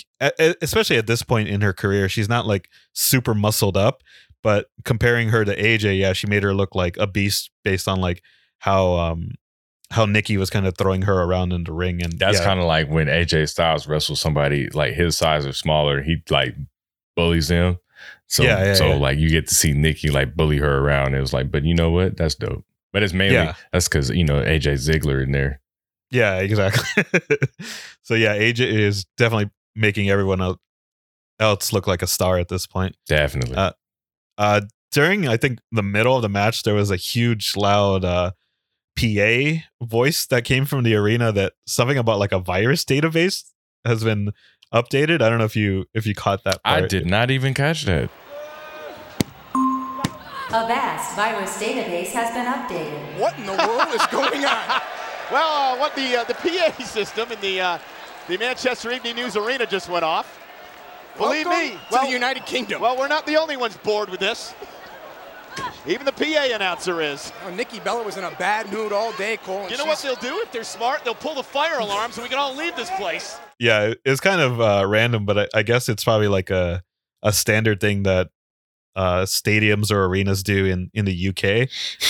[0.62, 4.02] especially at this point in her career, she's not like super muscled up.
[4.42, 8.00] But comparing her to AJ, yeah, she made her look like a beast based on
[8.00, 8.22] like
[8.58, 9.30] how um
[9.90, 12.60] how Nikki was kind of throwing her around in the ring, and That's yeah, kind
[12.60, 16.54] of like when AJ Styles wrestles somebody like his size or smaller, he like
[17.16, 17.78] bullies them.
[18.26, 18.94] So, Yeah, yeah, so yeah.
[18.96, 21.14] like you get to see Nikki like bully her around.
[21.14, 22.18] It was like, but you know what?
[22.18, 22.66] That's dope.
[22.92, 23.54] But it's mainly Yeah.
[23.72, 25.60] that's because you know AJ Ziegler in there.
[26.10, 27.04] Yeah, exactly.
[28.02, 30.60] so yeah, AJ is definitely making everyone el-
[31.40, 32.96] else look like a star at this point.
[33.06, 33.56] Definitely.
[33.56, 33.72] Uh,
[34.38, 34.60] Uh,
[34.92, 38.32] during I think the middle of the match, there was a huge, loud uh,
[38.98, 43.44] PA voice that came from the arena that something about like a virus database
[43.86, 44.32] has been
[44.72, 45.22] updated.
[45.22, 46.58] I don't know if you if you caught that.
[46.64, 48.10] I did not even catch that.
[50.54, 53.18] A vast virus database has been updated.
[53.18, 54.80] What in the world is going on?
[55.30, 57.78] Well, uh, what the uh, the PA system in the uh,
[58.28, 60.38] the Manchester Evening News Arena just went off.
[61.16, 62.82] Believe Welcome me, to well, the United Kingdom.
[62.82, 64.54] well, we're not the only ones bored with this.
[65.86, 67.32] Even the PA announcer is.
[67.46, 69.62] Oh, Nikki Bella was in a bad mood all day, Cole.
[69.62, 71.02] and You know what she's- they'll do if they're smart?
[71.02, 73.38] They'll pull the fire alarm so we can all leave this place.
[73.58, 76.82] yeah, it's kind of uh, random, but I, I guess it's probably like a
[77.22, 78.28] a standard thing that
[78.94, 81.68] uh, stadiums or arenas do in in the UK.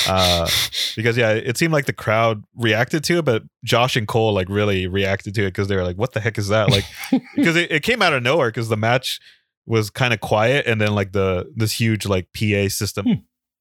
[0.09, 0.49] Uh,
[0.97, 4.49] because yeah, it seemed like the crowd reacted to it, but Josh and Cole like
[4.49, 6.85] really reacted to it because they were like, "What the heck is that?" Like,
[7.37, 9.21] because it, it came out of nowhere because the match
[9.67, 13.07] was kind of quiet, and then like the this huge like PA system.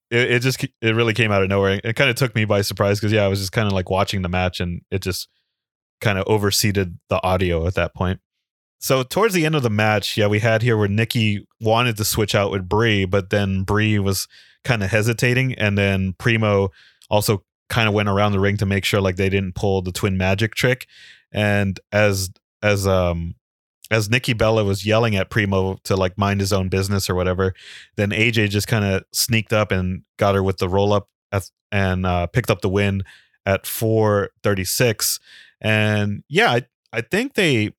[0.09, 1.79] It, it just it really came out of nowhere.
[1.83, 3.89] It kind of took me by surprise because yeah, I was just kind of like
[3.89, 5.29] watching the match and it just
[6.01, 8.19] kind of overseeded the audio at that point.
[8.81, 12.05] So towards the end of the match, yeah, we had here where Nikki wanted to
[12.05, 14.27] switch out with Brie, but then Brie was
[14.63, 16.69] kind of hesitating, and then Primo
[17.09, 19.91] also kind of went around the ring to make sure like they didn't pull the
[19.91, 20.87] twin magic trick.
[21.31, 23.35] And as as um
[23.89, 27.53] as Nikki Bella was yelling at Primo to like mind his own business or whatever,
[27.97, 31.07] then AJ just kind of sneaked up and got her with the roll up
[31.71, 33.03] and uh, picked up the win
[33.45, 35.19] at 436.
[35.61, 37.71] And yeah, I, I think they,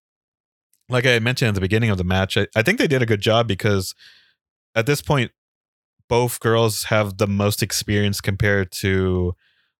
[0.92, 3.06] like I mentioned at the beginning of the match, I, I think they did a
[3.06, 3.94] good job because
[4.74, 5.30] at this point,
[6.08, 9.34] both girls have the most experience compared to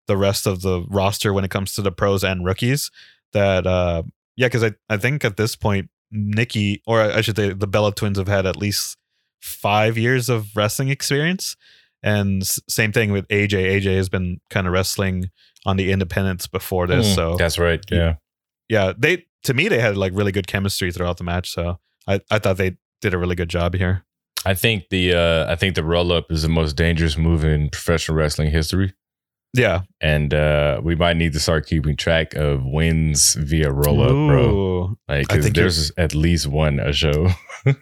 [0.07, 2.91] the rest of the roster when it comes to the pros and rookies.
[3.33, 4.03] That uh,
[4.37, 7.95] yeah, because I I think at this point Nikki or I should say the Bella
[7.95, 8.97] twins have had at least
[9.41, 11.57] five years of wrestling experience,
[12.03, 13.81] and s- same thing with AJ.
[13.81, 15.31] AJ has been kind of wrestling
[15.65, 17.81] on the independents before this, Mm, so that's right.
[17.91, 18.15] Yeah.
[18.69, 21.51] yeah, they to me they had like really good chemistry throughout the match.
[21.53, 21.79] So
[22.09, 24.05] I I thought they did a really good job here.
[24.45, 27.69] I think the uh I think the roll up is the most dangerous move in
[27.71, 28.95] professional wrestling history.
[29.55, 34.09] Yeah, And uh we might need to start keeping track of wins via roll up,
[34.09, 34.97] bro.
[35.09, 37.29] Like 'cause you're- there's at least one a show.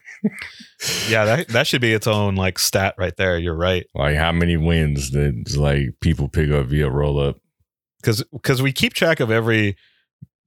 [1.09, 3.39] Yeah, that that should be its own like stat right there.
[3.39, 3.87] You're right.
[3.95, 7.37] like how many wins that like people pick up via roll up.
[8.01, 9.77] because because we keep track of every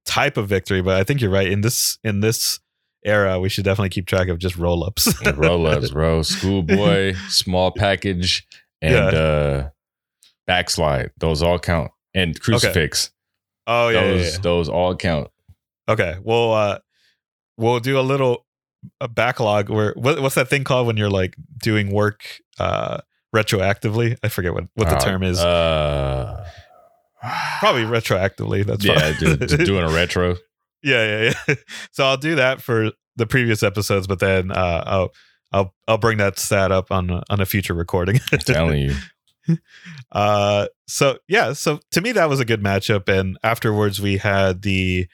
[0.04, 1.50] type of victory, but I think you're right.
[1.50, 2.60] In this in this
[3.04, 5.12] era, we should definitely keep track of just roll ups.
[5.36, 6.22] roll ups, bro.
[6.22, 8.46] Schoolboy, small package,
[8.82, 9.18] and Yeah.
[9.20, 9.68] uh
[10.46, 11.10] backslide.
[11.18, 11.90] Those all count.
[12.14, 13.10] And crucifix.
[13.66, 14.38] oh yeah, yeah, those yeah.
[14.40, 15.28] those all count.
[15.88, 16.78] Okay, well, uh,
[17.58, 18.46] we'll do a little
[19.00, 19.68] a backlog.
[19.68, 22.24] Where what, what's that thing called when you're like doing work
[22.58, 23.00] uh
[23.34, 24.16] retroactively?
[24.22, 25.40] I forget what what the Uh, term is.
[25.40, 26.48] Uh
[27.60, 28.64] Probably retroactively.
[28.64, 30.36] That's yeah, just doing a retro.
[30.82, 31.54] Yeah, yeah, yeah.
[31.92, 35.10] So I'll do that for the previous episodes, but then uh, I'll
[35.52, 38.20] I'll I'll bring that stat up on a- on a future recording.
[38.32, 39.56] I'm telling you.
[40.12, 44.62] uh, so yeah, so to me that was a good matchup, and afterwards we had
[44.62, 45.06] the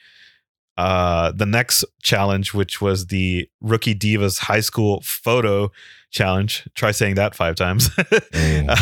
[0.77, 5.71] uh the next challenge, which was the Rookie Divas High School Photo
[6.11, 6.67] Challenge.
[6.75, 7.89] Try saying that five times.
[8.31, 8.69] Mm.
[8.69, 8.75] Uh,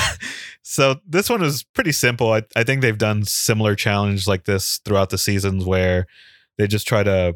[0.61, 2.31] so this one was pretty simple.
[2.31, 6.05] I, I think they've done similar challenge like this throughout the seasons where
[6.57, 7.35] they just try to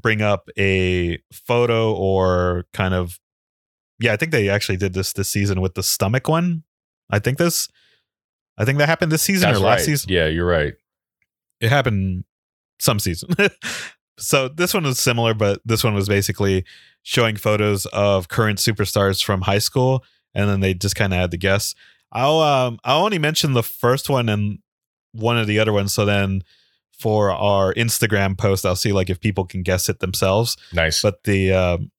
[0.00, 3.18] bring up a photo or kind of
[3.98, 6.62] yeah, I think they actually did this this season with the stomach one.
[7.10, 7.68] I think this
[8.58, 9.86] I think that happened this season That's or last right.
[9.86, 10.10] season.
[10.12, 10.74] Yeah, you're right.
[11.60, 12.24] It happened
[12.78, 13.30] some season.
[14.18, 16.64] so this one was similar, but this one was basically
[17.02, 21.30] showing photos of current superstars from high school, and then they just kind of had
[21.30, 21.74] to guess.
[22.12, 24.58] I'll um I'll only mention the first one and
[25.12, 25.92] one of the other ones.
[25.92, 26.42] So then
[26.98, 30.56] for our Instagram post, I'll see like if people can guess it themselves.
[30.72, 31.00] Nice.
[31.02, 31.90] But the um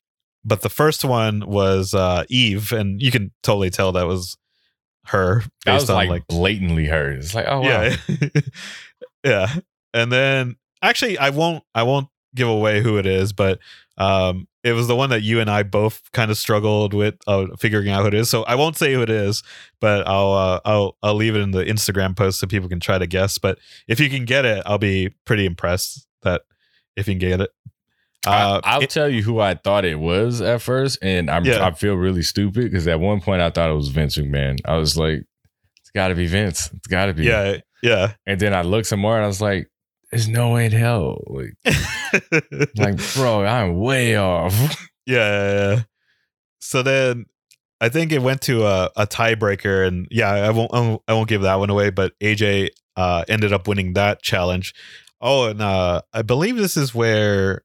[0.46, 4.38] but the first one was uh Eve, and you can totally tell that was
[5.08, 7.12] her that based was on like, like blatantly her.
[7.12, 7.68] It's like, oh wow.
[7.68, 7.96] yeah
[9.24, 9.56] yeah
[9.94, 13.60] and then actually i won't i won't give away who it is but
[13.98, 17.46] um it was the one that you and i both kind of struggled with uh,
[17.60, 19.44] figuring out who it is so i won't say who it is
[19.80, 22.98] but i'll uh, i'll i'll leave it in the instagram post so people can try
[22.98, 26.42] to guess but if you can get it i'll be pretty impressed that
[26.96, 27.52] if you can get it
[28.26, 31.66] uh I, will tell you who I thought it was at first, and I'm Yeah.
[31.68, 34.60] I feel really stupid because at one point I thought it was Vince McMahon.
[34.64, 35.26] I was like,
[35.82, 36.70] it's got to be Vince.
[36.74, 37.26] It's got to be.
[37.26, 39.70] yeah yeah And then I looked some more and I was like,
[40.14, 41.24] there's no way in hell.
[41.28, 41.56] Like,
[42.78, 44.54] like bro, I'm way off.
[45.06, 45.82] Yeah, yeah.
[46.60, 47.26] So then
[47.82, 51.14] I think it went to a, a tiebreaker, and yeah, I won't I won't- I
[51.14, 51.90] won't give that one away.
[51.90, 54.74] But AJ uh, ended up winning that challenge.
[55.20, 57.64] Oh, and uh, I believe this is where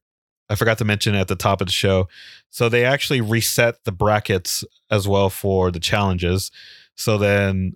[0.49, 2.07] I forgot to mention at the top of the show.
[2.49, 6.51] So they actually reset the brackets as well for the challenges.
[6.95, 7.75] So then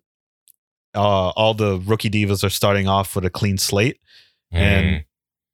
[0.96, 4.00] uh, all the rookie divas are starting off with a clean slate
[4.62, 5.06] and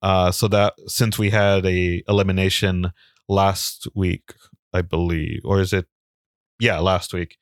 [0.02, 2.92] uh so that since we had a elimination
[3.28, 4.34] last week
[4.74, 5.88] i believe or is it
[6.60, 7.38] yeah last week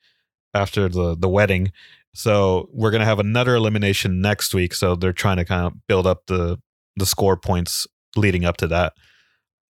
[0.54, 1.72] after the the wedding.
[2.14, 6.06] So we're gonna have another elimination next week so they're trying to kind of build
[6.06, 6.58] up the
[6.96, 8.94] the score points leading up to that.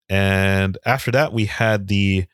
[0.09, 2.27] And after that we had the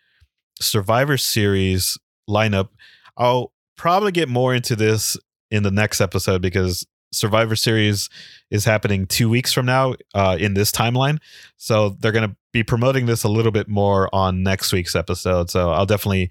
[0.61, 2.69] survivor series lineup.
[3.17, 5.17] I'll probably get more into this
[5.51, 8.09] in the next episode because survivor series
[8.51, 11.19] is happening two weeks from now uh, in this timeline.
[11.57, 15.51] So they're going to be promoting this a little bit more on next week's episode.
[15.51, 16.31] So I'll definitely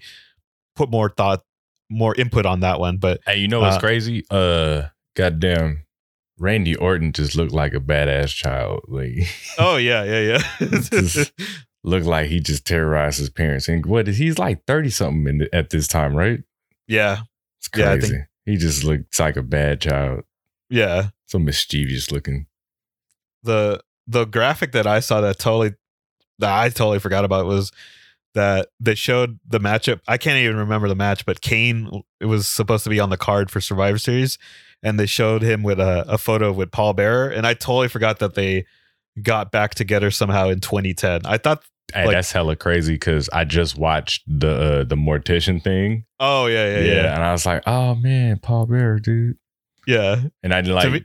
[0.76, 1.42] put more thought,
[1.90, 2.96] more input on that one.
[2.98, 4.24] But Hey, you know what's Uh, crazy?
[4.30, 4.82] Uh,
[5.14, 5.84] goddamn,
[6.38, 8.80] Randy Orton just looked like a badass child.
[8.88, 9.12] Like,
[9.58, 11.24] oh yeah, yeah, yeah.
[11.84, 13.68] Looked like he just terrorized his parents.
[13.68, 16.40] And what is he's like thirty something the, at this time, right?
[16.88, 17.18] yeah,
[17.60, 18.08] It's Yeah, crazy.
[18.08, 20.22] think- he just looks like a bad child.
[20.70, 21.08] Yeah.
[21.26, 22.46] So mischievous looking.
[23.42, 25.74] the the graphic that I saw that totally
[26.38, 27.72] that I totally forgot about was
[28.34, 30.00] that they showed the matchup.
[30.06, 33.16] I can't even remember the match, but Kane it was supposed to be on the
[33.16, 34.38] card for Survivor Series,
[34.82, 38.18] and they showed him with a, a photo with Paul Bearer, and I totally forgot
[38.18, 38.66] that they
[39.22, 41.22] got back together somehow in 2010.
[41.24, 41.62] I thought,
[41.94, 44.50] Hey, Like- that's hella crazy because I just watched the
[44.80, 46.04] uh, the mortician thing.
[46.20, 49.38] oh yeah, yeah, yeah, and I was like, oh man, Paul Bearer, dude.
[49.86, 50.22] Yeah.
[50.42, 51.04] and I To like me-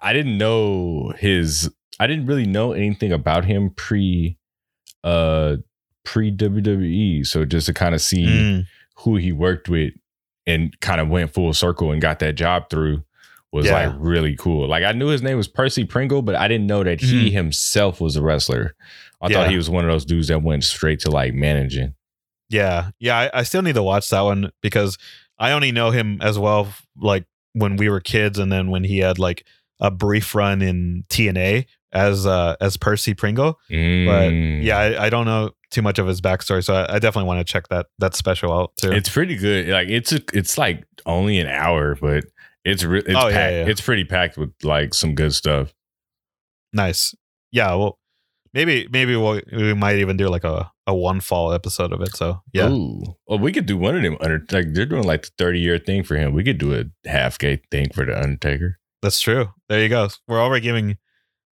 [0.00, 4.36] I didn't know his I didn't really know anything about him pre
[5.04, 5.56] uh
[6.04, 7.26] pre WWE.
[7.26, 8.66] So just to kind of see Mm,
[8.98, 9.92] who he worked with
[10.46, 13.02] and kind of went full circle and got that job through
[13.52, 13.88] was Yeah.
[13.88, 14.68] like really cool.
[14.68, 17.32] Like I knew his name was Percy Pringle, but I didn't know that he Mhm.
[17.32, 18.74] himself was a wrestler.
[19.20, 19.34] I Yeah.
[19.36, 21.94] thought he was one of those dudes that went straight to like managing.
[22.48, 22.90] yeah.
[23.00, 23.18] Yeah.
[23.18, 24.96] I, I still need to watch that one because
[25.38, 27.24] I only know him as well, like
[27.56, 29.44] when we were kids and then when he had like
[29.80, 33.52] a brief run in TNA as uh as Percy Pringle.
[33.68, 34.62] But Mm.
[34.62, 37.46] yeah, I, I don't know too much of his backstory, so I, I definitely want
[37.46, 38.92] to check that that special out too.
[38.92, 39.68] It's pretty good.
[39.68, 42.24] Like it's a, it's like only an hour, but
[42.64, 43.52] it's re- it's Oh, yeah, packed.
[43.54, 43.66] yeah.
[43.72, 45.72] It's pretty packed with like some good stuff.
[46.72, 47.14] nice.
[47.52, 47.98] Yeah, well,
[48.52, 52.14] maybe maybe we'll, we might even do like a a one fall episode of it.
[52.16, 53.02] So yeah, Ooh.
[53.26, 55.78] Well, we could do one of them under like they're doing like the 30 year
[55.78, 56.32] thing for him.
[56.32, 58.78] We could do a half gate thing for the Undertaker.
[59.02, 59.48] that's true.
[59.68, 60.08] There you go.
[60.28, 60.98] We're already giving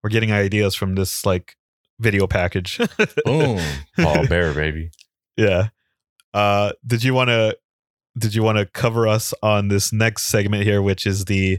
[0.02, 1.56] we're getting ideas from this like
[1.98, 2.78] video package.
[3.24, 3.60] Boom.
[3.98, 4.90] Paul Bearer, baby.
[5.36, 5.68] Yeah.
[6.32, 7.56] Uh did you want to
[8.16, 11.58] did you want to cover us on this next segment here which is the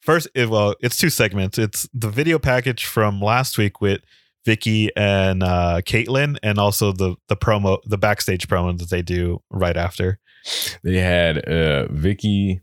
[0.00, 1.58] first eh, well it's two segments.
[1.58, 4.02] It's the video package from last week with
[4.48, 9.42] Vicky and uh Kaitlyn and also the the promo the backstage promo that they do
[9.50, 10.18] right after.
[10.82, 12.62] They had uh Vicky.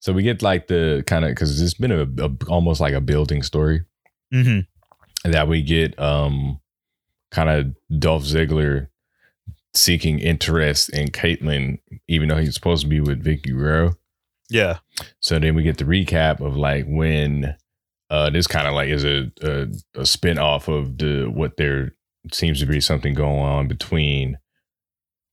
[0.00, 3.00] So we get like the kind of because it's been a, a almost like a
[3.02, 3.82] building story
[4.32, 4.66] Mhm.
[5.24, 6.58] that we get um
[7.30, 8.88] kind of Dolph Ziggler
[9.74, 13.92] seeking interest in Kaitlyn, even though he's supposed to be with Vicky Guerrero.
[14.48, 14.78] Yeah.
[15.20, 17.54] So then we get the recap of like when
[18.10, 19.66] uh this kind of like is a, a
[20.00, 21.94] a spin off of the what there
[22.32, 24.38] seems to be something going on between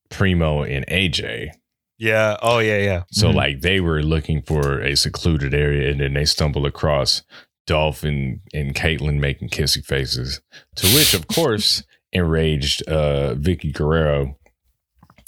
[0.10, 1.50] Primo and AJ.
[1.98, 2.38] Yeah.
[2.42, 3.04] Oh yeah, yeah.
[3.12, 3.36] So Mhm.
[3.36, 7.24] like they were looking for a secluded area and then they stumble across
[7.66, 10.40] Dolph and, and Kaitlyn making kissy faces.
[10.78, 14.38] To which of course enraged uh Vicky Guerrero.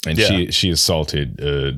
[0.06, 1.72] And she she assaulted uh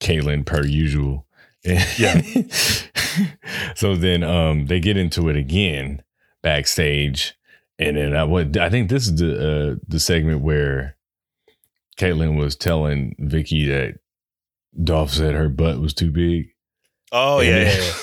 [0.00, 1.26] Kaitlyn per usual.
[1.64, 2.20] Yeah.
[3.74, 6.02] so then um they get into it again
[6.42, 7.34] backstage.
[7.78, 10.96] And then I what I think this is the uh the segment where
[11.98, 13.94] Kaitlyn was telling Vicky that
[14.82, 16.48] Dolph said her butt was too big.
[17.12, 17.92] Oh And yeah, then- yeah, yeah.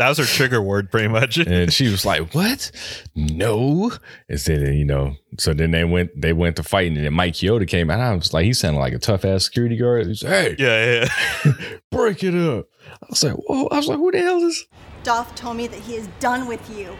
[0.00, 1.36] That was her trigger word pretty much.
[1.36, 2.70] and she was like, "What?
[3.14, 3.92] No."
[4.30, 5.16] And said, you know.
[5.38, 6.18] So then they went.
[6.18, 8.00] They went to fighting, and then Mike Chioda came out.
[8.00, 10.06] I was like, he sounded like a tough ass security guard.
[10.06, 11.06] He's like, "Hey, yeah,
[11.44, 11.52] yeah.
[11.90, 14.64] break it up." I was like, "Whoa!" I was like, "Who the hell is?"
[15.02, 16.96] Dolph told me that he is done with you.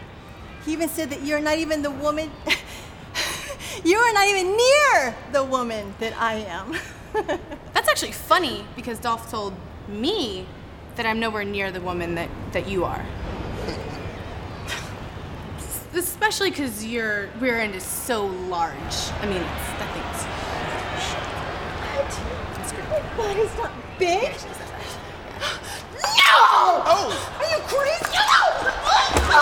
[0.63, 2.29] He even said that you're not even the woman.
[3.83, 6.75] you are not even near the woman that I am.
[7.73, 9.55] That's actually funny because Dolph told
[9.87, 10.45] me
[11.01, 13.03] that I'm nowhere near the woman that, that you are.
[15.95, 18.75] Especially because your rear end is so large.
[19.19, 20.25] I mean, it's, that thing's.
[22.87, 24.31] My butt is not big.
[25.95, 26.37] No!
[26.85, 27.09] Oh!
[27.39, 28.13] Are you crazy?
[28.13, 29.41] No!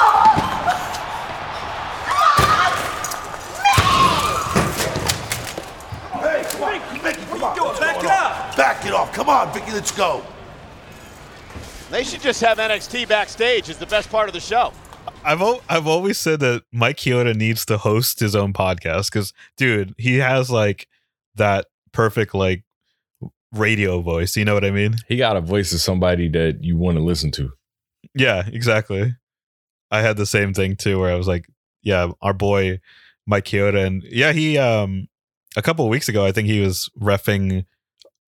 [6.21, 7.51] Hey, come on, Vicky, come on.
[7.59, 8.55] What's going on?
[8.55, 9.11] Back it off.
[9.11, 10.23] Come on, Vicky, let's go.
[11.91, 14.71] They should just have NXT backstage as the best part of the show.
[15.23, 19.33] I've al- I've always said that Mike Chioda needs to host his own podcast because,
[19.57, 20.87] dude, he has like
[21.35, 22.63] that perfect like
[23.51, 24.37] radio voice.
[24.37, 24.95] You know what I mean?
[25.07, 27.51] He got a voice of somebody that you want to listen to.
[28.13, 29.15] Yeah, exactly.
[29.91, 31.47] I had the same thing too, where I was like,
[31.81, 32.79] yeah, our boy
[33.25, 35.07] Mike Chioda, and yeah, he um
[35.57, 37.65] a couple of weeks ago, I think he was refing.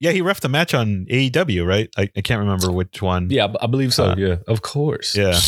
[0.02, 1.88] Yeah, he refed a match on AEW, right?
[1.96, 3.30] I, I can't remember which one.
[3.30, 4.06] Yeah, I believe so.
[4.06, 5.16] Uh, yeah, of course.
[5.16, 5.40] Yeah.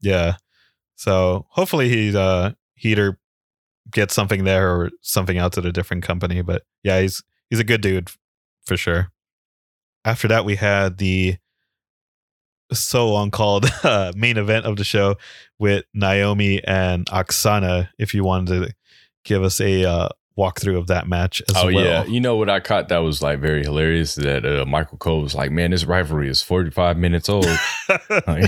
[0.00, 0.36] Yeah.
[0.96, 3.18] So hopefully he uh he either
[3.92, 6.40] gets something there or something else at a different company.
[6.40, 8.10] But yeah, he's he's a good dude
[8.64, 9.12] for sure.
[10.06, 11.36] After that, we had the
[12.72, 15.16] so long called uh, main event of the show
[15.58, 17.90] with Naomi and Oksana.
[17.98, 18.74] If you wanted to
[19.24, 20.08] give us a uh,
[20.38, 21.84] walkthrough of that match as oh well.
[21.84, 24.14] yeah, you know what I caught that was like very hilarious.
[24.14, 27.46] That uh, Michael Cole was like, "Man, this rivalry is forty five minutes old."
[27.88, 28.46] Like, I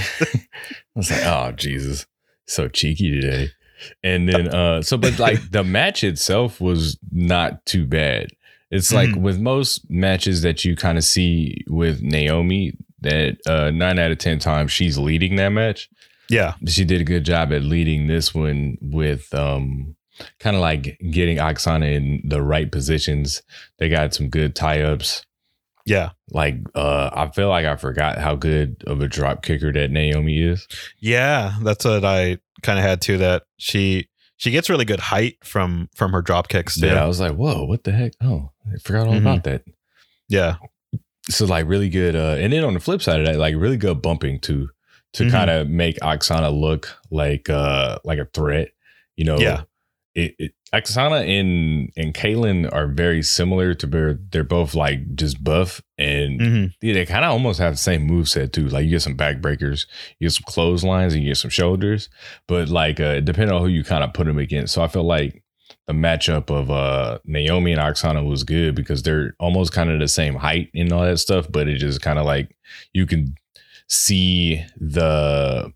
[0.94, 2.06] was like, "Oh Jesus,
[2.46, 3.48] so cheeky today."
[4.04, 8.28] And then, uh, so but like the match itself was not too bad.
[8.70, 9.22] It's like Mhm.
[9.22, 14.18] with most matches that you kind of see with Naomi, that uh, nine out of
[14.18, 15.88] ten times she's leading that match.
[16.28, 16.54] Yeah.
[16.68, 19.96] She did a good job at leading this one with um
[20.38, 23.42] kind of like getting Oksana in the right positions.
[23.78, 25.24] They got some good tie ups.
[25.86, 26.10] Yeah.
[26.30, 30.40] Like uh I feel like I forgot how good of a drop kicker that Naomi
[30.42, 30.68] is.
[30.98, 33.16] Yeah, that's what I kind of had too.
[33.18, 36.86] That she she gets really good height from from her drop kicks too.
[36.86, 38.12] Yeah, I was like, whoa, what the heck?
[38.22, 39.20] Oh, I forgot all Mhm.
[39.22, 39.64] about that.
[40.28, 40.56] Yeah,
[41.28, 43.76] So like really good uh and then on the flip side of that, like really
[43.78, 44.68] good bumping too
[45.14, 45.30] to Mhm.
[45.30, 48.68] kind of make Oksana look like uh like a threat.
[49.16, 49.62] You know, Yeah.
[50.14, 55.42] It, it Oksana and and Kaitlyn are very similar to where they're both like just
[55.42, 56.72] buff and Mhm.
[56.82, 58.68] yeah, they kind of almost have the same move set too.
[58.68, 59.86] Like you get some backbreakers,
[60.18, 62.08] you get some clotheslines, and you get some shoulders.
[62.48, 64.74] But like uh depending on who you kind of put them against.
[64.74, 65.42] So I feel like
[65.86, 70.08] the matchup of uh Naomi and Oksana was good because they're almost kind of the
[70.08, 72.56] same height and all that stuff, but it just kind of like
[72.92, 73.34] you can
[73.88, 75.72] see the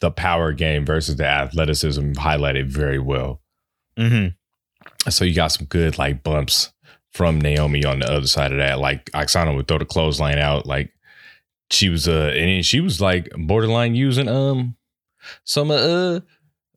[0.00, 3.40] the power game versus the athleticism highlighted very well.
[3.96, 4.26] Hmm
[5.08, 6.72] So you got some good like bumps
[7.12, 8.78] from Naomi on the other side of that.
[8.78, 10.92] Like Oksana would throw the clothesline out, like
[11.70, 14.76] she was uh and she was like borderline using um
[15.44, 16.20] some of uh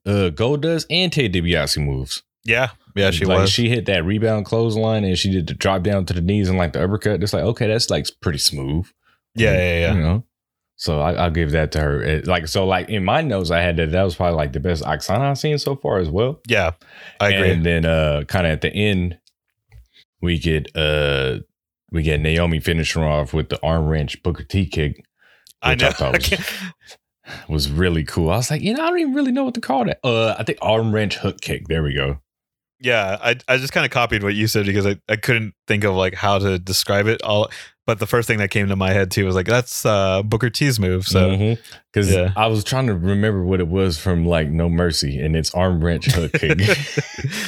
[0.09, 2.23] uh Goldust and Ted DiBiase moves.
[2.43, 3.11] yeah, yeah.
[3.11, 3.51] She like was.
[3.51, 6.57] she hit that rebound clothesline and she did the drop down to the knees and
[6.57, 7.21] like the uppercut.
[7.21, 8.87] It's like okay, that's like pretty smooth.
[9.35, 9.93] yeah, yeah, yeah.
[9.93, 10.23] You know.
[10.81, 12.01] So I, I'll give that to her.
[12.01, 14.61] It- like so, like in my notes, I had that that was probably like the
[14.61, 16.39] best Oksana I've seen so far as well.
[16.47, 16.71] Yeah,
[17.19, 17.51] I agree.
[17.51, 19.19] And then uh kind of at the end,
[20.21, 21.39] we get uh
[21.91, 25.03] we get Naomi finishing her off with the arm wrench Booker T kick.
[25.61, 25.91] I know.
[25.91, 26.33] thought was,
[27.49, 28.29] was really cool.
[28.29, 29.99] I was like, you know, I don't even really know what to call that.
[30.01, 31.67] Uh I think arm wrench hook kick.
[31.67, 32.19] There we go.
[32.79, 35.83] Yeah, I I just kind of copied what you said because I, I couldn't think
[35.83, 37.49] of like how to describe it all.
[37.89, 40.51] But the first thing that came to my head too was like that's uh, Booker
[40.51, 41.07] T's move.
[41.07, 41.57] So
[41.91, 42.33] because Yeah.
[42.37, 45.83] I was trying to remember what it was from like No Mercy and it's arm
[45.83, 46.59] wrench hook kick.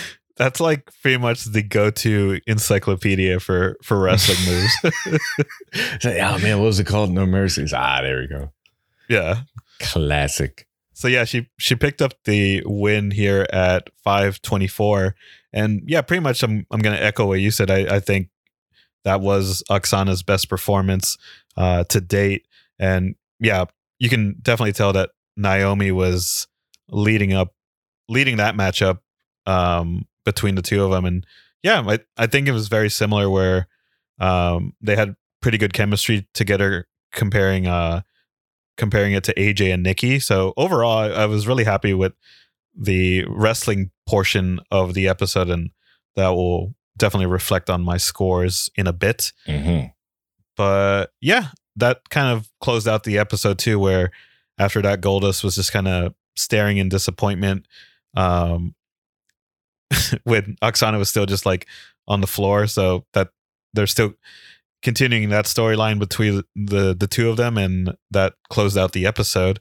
[0.37, 5.19] that's like pretty much the go-to encyclopedia for for wrestling moves.
[5.73, 7.11] It's like, oh man, what was it called?
[7.11, 7.71] No Mercies.
[7.71, 8.51] Ah, there we go.
[9.07, 9.41] yeah.
[9.79, 10.65] Classic.
[10.93, 15.13] So yeah, she she picked up the win here at 524.
[15.53, 17.69] And yeah, pretty much I'm I'm gonna echo what you said.
[17.69, 18.29] I, I think
[19.03, 21.17] that was Oksana's best performance
[21.57, 22.47] uh to date.
[22.79, 23.65] And yeah,
[23.99, 26.47] you can definitely tell that Naomi was
[26.89, 27.53] leading up
[28.09, 28.99] leading that matchup
[29.45, 31.05] um between the two of them.
[31.05, 31.25] And
[31.63, 33.67] yeah, I, I think it was very similar where
[34.19, 38.01] um they had pretty good chemistry together comparing uh
[38.77, 40.19] comparing it to AJ and Nikki.
[40.19, 42.13] So overall, I, I was really happy with
[42.75, 45.71] the wrestling portion of the episode, and
[46.15, 49.31] that will definitely reflect on my scores in a bit.
[49.47, 49.87] Mm-hmm.
[50.55, 54.11] But yeah, that kind of closed out the episode too, where
[54.57, 57.67] after that, Goldust was just kind of staring in disappointment.
[58.15, 58.75] Um,
[60.23, 61.67] when Oksana was still just like
[62.07, 63.29] on the floor, so that
[63.73, 64.13] they're still
[64.81, 69.59] continuing that storyline between the the two of them, and that closed out the episode.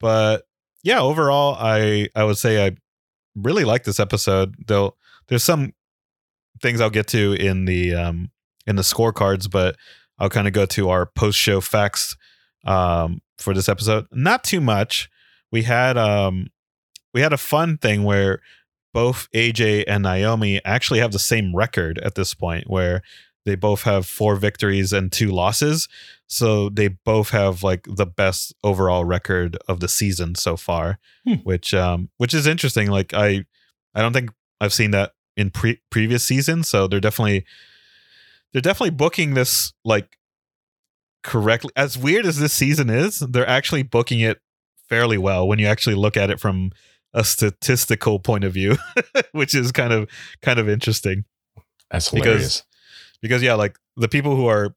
[0.00, 0.46] But
[0.82, 2.76] yeah, overall, I I would say I
[3.34, 4.54] really like this episode.
[4.66, 4.96] Though
[5.28, 5.72] there's some
[6.60, 8.30] things I'll get to in the um
[8.66, 9.76] in the scorecards, but
[10.18, 12.16] I'll kind of go to our post show facts
[12.64, 14.06] um for this episode.
[14.12, 15.08] Not too much.
[15.50, 16.48] We had um
[17.14, 18.40] we had a fun thing where
[18.94, 23.02] both AJ and Naomi actually have the same record at this point where
[23.44, 25.88] they both have four victories and two losses.
[26.28, 31.34] So they both have like the best overall record of the season so far, Hmm.
[31.42, 32.88] which um which is interesting.
[32.90, 33.44] Like I
[33.94, 34.30] I don't think
[34.60, 37.44] I've seen that in pre- previous seasons, so they're definitely
[38.52, 40.18] they're definitely booking this like
[41.22, 41.72] correctly.
[41.76, 44.40] As weird as this season is, they're actually booking it
[44.88, 46.70] fairly well when you actually look at it from
[47.14, 48.76] a statistical point of view,
[49.32, 50.08] which is kind of
[50.40, 51.24] kind of interesting
[51.90, 52.36] That's hilarious.
[52.36, 52.62] because
[53.20, 54.74] because yeah, like the people who are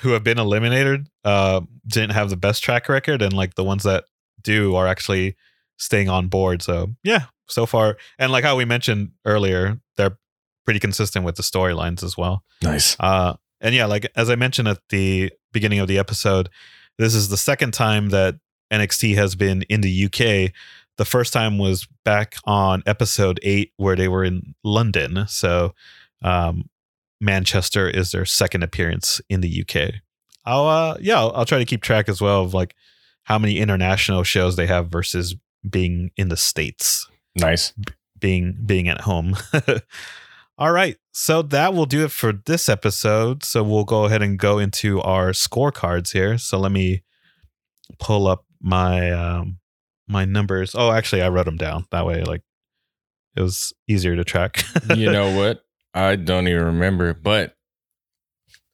[0.00, 3.84] who have been eliminated uh didn't have the best track record and like the ones
[3.84, 4.04] that
[4.42, 5.36] do are actually
[5.78, 6.62] staying on board.
[6.62, 10.18] So yeah, so far and like how we mentioned earlier, they're
[10.64, 12.42] pretty consistent with the storylines as well.
[12.62, 12.96] nice.
[12.98, 16.50] Uh, and yeah, like as I mentioned at the beginning of the episode,
[16.98, 18.36] this is the second time that
[18.72, 20.52] NXT has been in the UK.
[20.96, 25.24] The first time was back on episode eight, where they were in London.
[25.28, 25.74] So,
[26.22, 26.68] um,
[27.20, 29.94] Manchester is their second appearance in the UK.
[30.44, 32.74] I'll, uh, yeah, I'll, I'll try to keep track as well of like
[33.24, 35.34] how many international shows they have versus
[35.68, 37.72] being in the states Nice.
[38.18, 39.36] being being at home.
[40.58, 40.96] All right.
[41.12, 43.42] So that will do it for this episode.
[43.44, 46.38] So we'll go ahead and go into our scorecards here.
[46.38, 47.02] So let me
[47.98, 49.58] pull up my um
[50.06, 50.74] my numbers.
[50.76, 51.86] Oh, actually I wrote them down.
[51.90, 52.42] That way like
[53.36, 54.64] it was easier to track.
[54.94, 55.64] you know what?
[55.92, 57.56] I don't even remember, but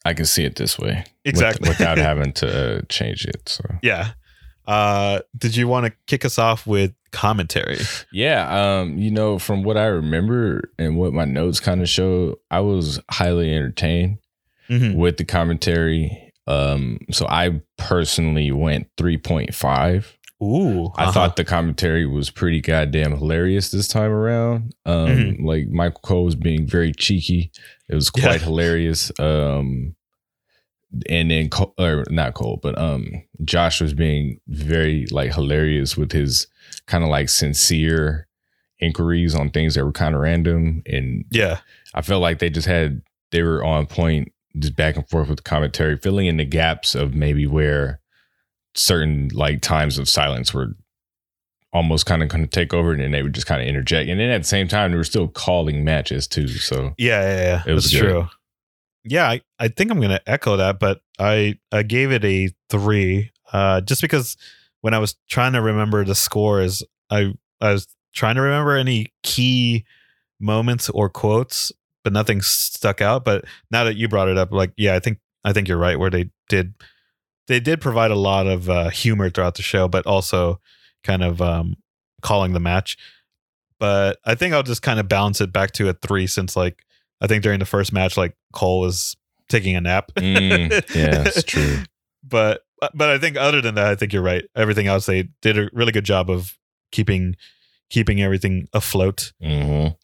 [0.04, 1.68] I can see it this way with- Exactly.
[1.68, 3.48] without having to uh, change it.
[3.48, 4.12] So Yeah.
[4.70, 7.78] Uh, did you want to kick us off with commentary?
[8.12, 12.36] yeah, um, you know, from what I remember and what my notes kind of show,
[12.50, 14.18] I was highly entertained
[14.68, 14.94] Mhm.
[14.94, 16.32] with the commentary.
[16.46, 20.16] Um, so I personally went three point five.
[20.42, 21.12] Ooh, I uh-huh.
[21.12, 24.72] thought the commentary was pretty goddamn hilarious this time around.
[24.86, 25.44] Um, Mhm.
[25.44, 27.50] like Michael Cole was being very cheeky.
[27.88, 28.46] It was quite Yeah.
[28.46, 29.12] hilarious.
[29.18, 29.96] Um,
[31.08, 36.12] and then Cole, or not Cole, but um, Josh was being very like hilarious with
[36.12, 36.46] his
[36.86, 38.26] kind of like sincere
[38.80, 40.82] inquiries on things that were kind of random.
[40.86, 41.60] And yeah,
[41.94, 45.38] I felt like they just had they were on point, just back and forth with
[45.38, 48.00] the commentary, filling in the gaps of maybe where
[48.74, 50.74] certain like times of silence were
[51.72, 54.10] almost kind of kind of take over, and then they would just kind of interject.
[54.10, 56.48] And then at the same time, they were still calling matches too.
[56.48, 57.62] So Yeah, yeah, yeah.
[57.66, 58.28] It was That's true.
[59.04, 63.30] Yeah, I, I think I'm gonna echo that, but I I gave it a three.
[63.52, 64.36] Uh just because
[64.82, 69.12] when I was trying to remember the scores, I I was trying to remember any
[69.22, 69.84] key
[70.40, 71.72] moments or quotes,
[72.04, 73.24] but nothing stuck out.
[73.24, 75.98] But now that you brought it up, like, yeah, I think I think you're right,
[75.98, 76.74] where they did
[77.48, 80.60] they did provide a lot of uh, humor throughout the show, but also
[81.04, 81.76] kind of um
[82.22, 82.98] calling the match.
[83.78, 86.84] But I think I'll just kind of balance it back to a three since like
[87.20, 89.16] I think during the first match, like Cole was
[89.48, 90.10] taking a nap.
[90.16, 91.78] Mm, yeah, it's true.
[92.22, 92.62] But
[92.94, 94.44] but I think other than that, I think you're right.
[94.56, 96.56] Everything else, they did a really good job of
[96.92, 97.36] keeping
[97.90, 99.32] keeping everything afloat.
[99.42, 99.96] Mhm.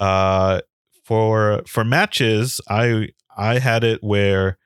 [0.00, 0.60] Uh,
[1.04, 4.58] for for matches, I I had it where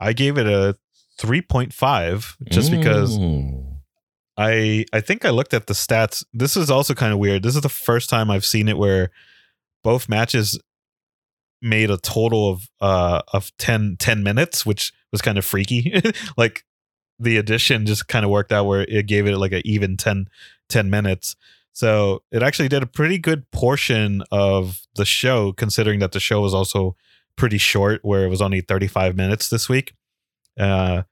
[0.00, 0.76] I gave it a
[1.18, 3.64] three point five just because Mm.
[4.36, 6.24] I I think I looked at the stats.
[6.32, 7.42] This is also kind of weird.
[7.42, 9.10] This is the first time I've seen it where
[9.82, 10.58] both matches
[11.60, 16.00] made a total of uh of 10, 10 minutes, which was kind of freaky.
[16.36, 16.64] like
[17.18, 20.28] the addition just kind of worked out where it gave it like an even 10,
[20.68, 21.36] 10 minutes.
[21.72, 26.40] So it actually did a pretty good portion of the show, considering that the show
[26.40, 26.96] was also
[27.36, 29.94] pretty short, where it was only 35 minutes this week.
[30.58, 31.02] Uh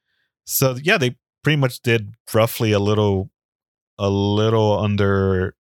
[0.45, 3.31] so yeah, they pretty much did roughly a little
[3.99, 5.55] a little under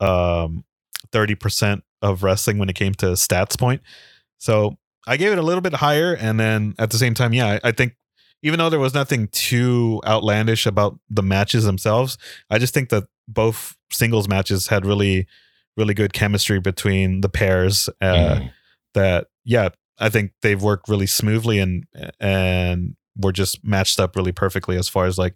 [0.00, 0.64] um
[1.12, 3.82] 30% of wrestling when it came to stats point.
[4.38, 4.76] So
[5.06, 7.68] I gave it a little bit higher and then at the same time, yeah, I,
[7.68, 7.96] I think
[8.42, 12.16] even though there was nothing too outlandish about the matches themselves,
[12.48, 15.26] I just think that both singles matches had really
[15.76, 18.52] really good chemistry between the pairs uh Mm.
[18.94, 21.84] that yeah, I think they've worked really smoothly and
[22.18, 25.34] and were just matched up really perfectly as far as like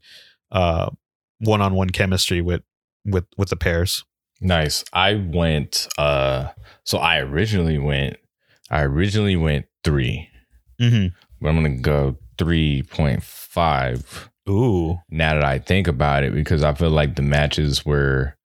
[0.50, 0.90] uh
[1.40, 2.62] one-on-one chemistry with
[3.04, 4.04] with with the pairs.
[4.40, 4.84] Nice.
[4.92, 6.48] I went uh
[6.84, 8.16] so I originally went
[8.70, 10.28] I originally went 3.
[10.80, 11.06] Mm-hmm.
[11.40, 14.98] But I'm going to go 3.5 Ooh.
[15.10, 18.36] now that I think about it because I feel like the matches were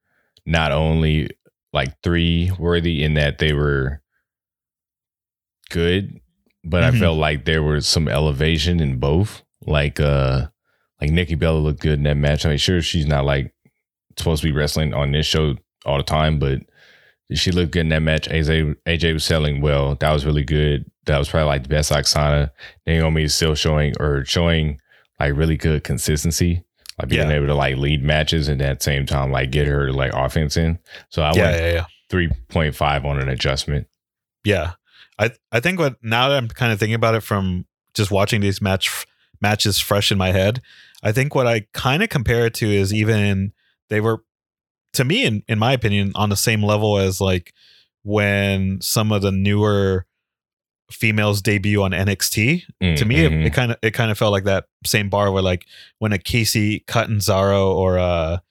[0.46, 1.30] not only
[1.74, 4.02] like 3 worthy in that they were
[5.70, 6.20] good,
[6.64, 6.96] but Mhm.
[6.96, 9.44] I felt like there was some elevation in both.
[9.66, 10.48] Like uh
[11.02, 12.46] like Nikki Bella looked good in that match.
[12.46, 13.54] I mean, sure she's not like
[14.18, 15.56] supposed to be wrestling on this show
[15.90, 16.60] all the time, but
[17.34, 18.28] she looked good in that match.
[18.30, 19.96] AJ AJ was selling well.
[19.96, 20.90] That was really good.
[21.06, 22.52] That was probably like the best Oksana.
[22.88, 24.80] Naomi is still showing or showing
[25.20, 26.64] like really good consistency.
[27.00, 27.36] Like being Yeah.
[27.36, 30.58] able to like lead matches and at the same time like get her like offense
[30.58, 30.80] in.
[31.10, 31.86] So I Yeah, went yeah, yeah.
[32.10, 33.88] three point five on an adjustment.
[34.44, 34.74] Yeah.
[35.18, 38.42] I I think what now that I'm kind of thinking about it from just watching
[38.42, 39.06] these match
[39.42, 40.62] matches fresh in my head,
[41.04, 43.54] I think what I kind of compare it to is even
[43.90, 44.24] they were
[44.94, 47.54] to me in in my opinion on the same level as like
[48.04, 50.06] when some of the newer
[50.92, 52.64] females debut on NXT.
[52.98, 55.66] to me it, kind of it kind of felt like that same bar where like
[56.00, 58.42] when a Kacy Catanzaro or a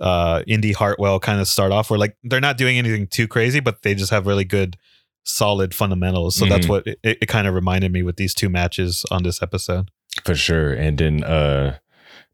[0.00, 3.60] uh Indi Hartwell kind of start off where like they're not doing anything too crazy
[3.60, 4.76] but they just have really good
[5.24, 6.70] solid fundamentals so that's Mhm.
[6.70, 9.90] what it, it kind of reminded me with these two matches on this episode
[10.24, 10.72] For sure.
[10.72, 11.76] And then uh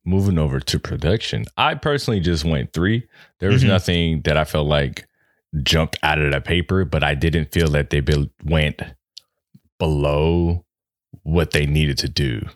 [0.05, 3.07] moving over to production, I personally just went three.
[3.39, 3.69] There was Mhm.
[3.69, 5.07] nothing that I felt like
[5.63, 8.81] jumped out of the paper, but I didn't feel that they be- went
[9.79, 10.65] below
[11.23, 12.47] what they needed to do.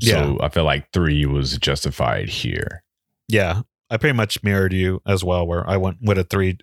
[0.00, 2.82] So I felt like three was justified here.
[3.28, 6.58] yeah I pretty much mirrored you as well where I went with a 3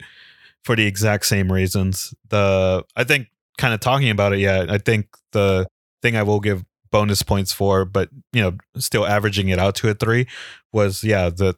[0.63, 4.77] for the exact same reasons the I think kind of talking about it yeah I
[4.77, 5.65] think the
[6.03, 9.89] thing I will give bonus points for but you know still averaging it out to
[9.89, 10.27] a 3
[10.73, 11.55] was yeah the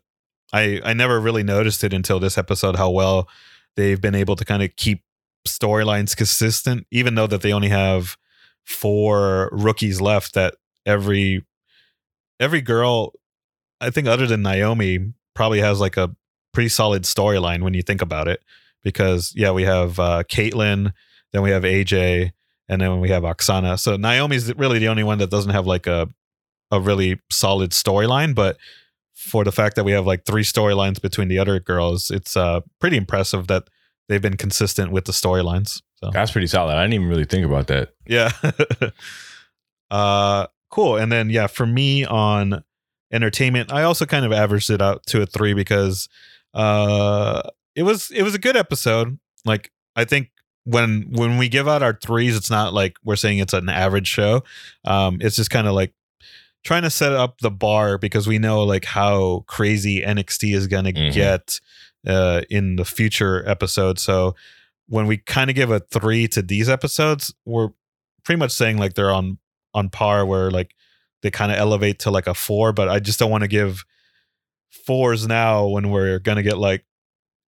[0.51, 3.27] I I never really noticed it until this episode how well
[3.75, 5.03] they've been able to kind of keep
[5.47, 8.17] storylines consistent even though that they only have
[8.63, 10.55] four rookies left that
[10.85, 11.45] every
[12.39, 13.13] every girl
[13.81, 16.15] I think other than Naomi probably has like a
[16.53, 18.41] pretty solid storyline when you think about it.
[18.83, 20.93] Because yeah, we have uh Kaitlyn,
[21.31, 22.31] then we have AJ,
[22.69, 23.79] and then we have Oksana.
[23.79, 26.09] So Naomi's really the only one that doesn't have like a
[26.71, 28.57] a really solid storyline, but
[29.13, 32.61] for the fact that we have like three storylines between the other girls, it's uh
[32.79, 33.63] pretty impressive that
[34.09, 35.81] they've been consistent with the storylines.
[35.95, 36.75] So That's pretty solid.
[36.75, 37.93] I didn't even really think about that.
[38.07, 38.31] yeah.
[39.91, 40.97] uh cool.
[40.97, 42.63] And then yeah, for me on
[43.11, 46.09] entertainment, I also kind of averaged it out to a 3 because
[46.53, 47.41] uh
[47.75, 49.19] it was it was a good episode.
[49.45, 50.31] Like I think
[50.65, 54.07] when when we give out our threes, it's not like we're saying it's an average
[54.07, 54.43] show.
[54.85, 55.93] Um it's just kind of like
[56.63, 60.85] trying to set up the bar because we know like how crazy NXT is going
[60.85, 61.13] to Mhm.
[61.13, 61.59] get
[62.07, 64.01] uh in the future episodes.
[64.01, 64.35] So
[64.87, 67.69] when we kind of give a 3 to these episodes, we're
[68.23, 69.37] pretty much saying like they're on
[69.73, 70.75] on par where like
[71.23, 73.83] they kind of elevate to like a 4, but I just don't want to give
[74.69, 76.85] fours now when we're going to get like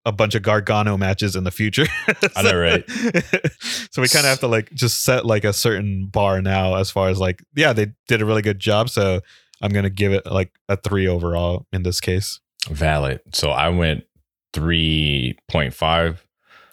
[0.06, 1.86] a bunch of Gargano matches in the future.
[2.36, 2.84] I know, right?
[3.92, 6.92] so we kind of have to like just set like a certain bar now as
[6.92, 9.22] far as like yeah they did a really good job so
[9.62, 12.40] i'm gonna give it like a three overall in this case
[12.70, 13.20] Valid.
[13.34, 14.06] So I went
[14.54, 16.18] 3.5.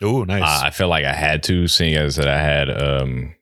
[0.03, 3.35] oh nice Uh, I feel like I had to, seeing as that I had um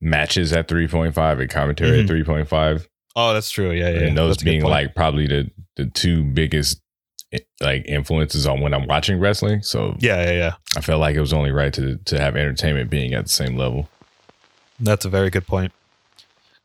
[0.00, 2.86] matches at 3.5 and commentary at 3.5.
[3.16, 5.86] oh that's true yeah yeah, and those That's a good being like probably the the
[5.86, 6.80] two biggest
[7.60, 9.62] like influences on when I'm watching wrestling.
[9.62, 12.90] So yeah yeah yeah I felt like it was only right to to have entertainment
[12.90, 13.88] being at the same level.
[14.78, 15.72] That's a very good point.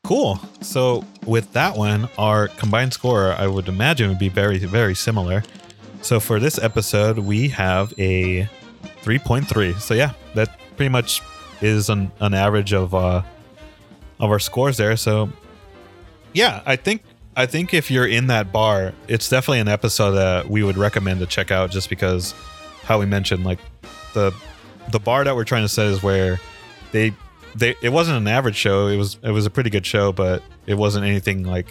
[0.03, 0.39] Cool.
[0.61, 5.43] So with that one, our combined score, I would imagine, would be very, very similar.
[6.01, 8.49] So for this episode, we have a
[9.03, 9.79] 3.3.
[9.79, 11.21] So yeah, that pretty much
[11.61, 13.21] is an, an average of uh
[14.19, 14.97] of our scores there.
[14.97, 15.29] So
[16.33, 17.03] yeah, I think
[17.35, 21.19] I think if you're in that bar, it's definitely an episode that we would recommend
[21.21, 22.33] to check out just because
[22.83, 23.59] how we mentioned like
[24.13, 24.33] the
[24.91, 26.39] the bar that we're trying to set is where
[26.91, 27.13] they
[27.55, 28.87] they it wasn't an average show.
[28.87, 31.67] It was it was a pretty good show, but it wasn't anything like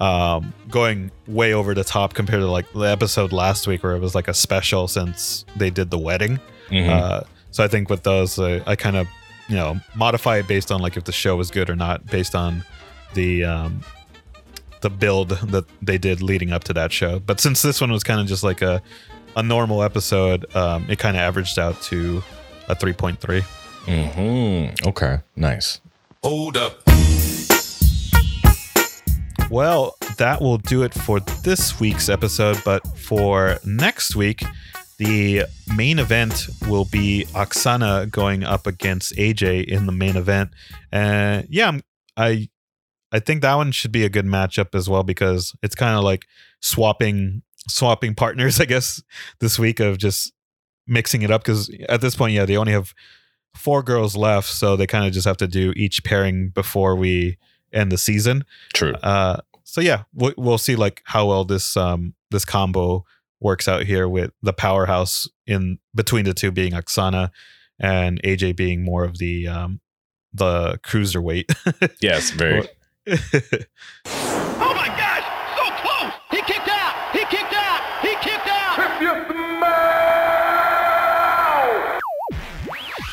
[0.00, 4.00] um going way over the top compared to like the episode last week where it
[4.00, 6.38] was like a special since they did the wedding.
[6.70, 6.88] Mhm.
[6.88, 7.20] Uh,
[7.50, 9.08] so I think with those, uh, I kind of
[9.48, 12.36] you know modify it based on like if the show was good or not, based
[12.36, 12.62] on
[13.14, 13.80] the um
[14.80, 17.18] the build that they did leading up to that show.
[17.18, 18.82] But since this one was kind of just like a
[19.36, 22.22] a normal episode, um, it kind of averaged out to
[22.68, 23.42] a three point three.
[23.86, 24.88] Mm-hmm.
[24.88, 25.18] Okay.
[25.36, 25.80] Nice.
[26.22, 26.82] Hold up.
[29.50, 32.60] Well, that will do it for this week's episode.
[32.64, 34.44] But for next week,
[34.98, 40.50] the main event will be Oksana going up against AJ in the main event.
[40.92, 41.82] And yeah, I'm-
[42.16, 42.48] I
[43.12, 46.04] I think that one should be a good matchup as well because it's kind of
[46.04, 46.26] like
[46.60, 49.02] swapping swapping partners, I guess,
[49.40, 50.32] this week of just
[50.86, 51.42] mixing it up.
[51.42, 52.94] Because at this point, yeah, they only have
[53.54, 57.38] four girls left, so they kind of just have to do each pairing before we
[57.72, 58.44] end the season.
[58.74, 58.94] True.
[58.94, 63.04] Uh, so yeah, we'll, we'll see like how well this um this combo
[63.40, 67.30] works out here with the powerhouse in between the two being Oksana
[67.78, 69.80] and AJ being more of the um
[70.32, 71.54] the cruiserweight.
[72.00, 72.68] Yes, very.
[74.60, 75.24] Oh my gosh!
[75.56, 76.12] So close!
[76.30, 76.94] He kicked out!
[77.12, 77.80] He kicked out!
[78.02, 78.76] He kicked out!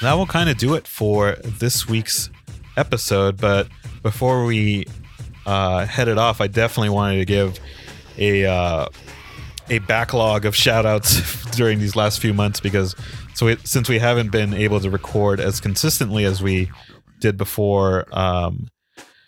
[0.02, 2.30] that will kind of do it for this week's
[2.76, 3.40] episode.
[3.40, 3.70] But
[4.04, 4.86] before we
[5.46, 7.58] uh, head it off, I definitely wanted to give
[8.18, 8.88] a uh,
[9.70, 12.96] a backlog of shout outs during these last few months because
[13.34, 16.70] so we, since we haven't been able to record as consistently as we
[17.22, 18.68] did before um,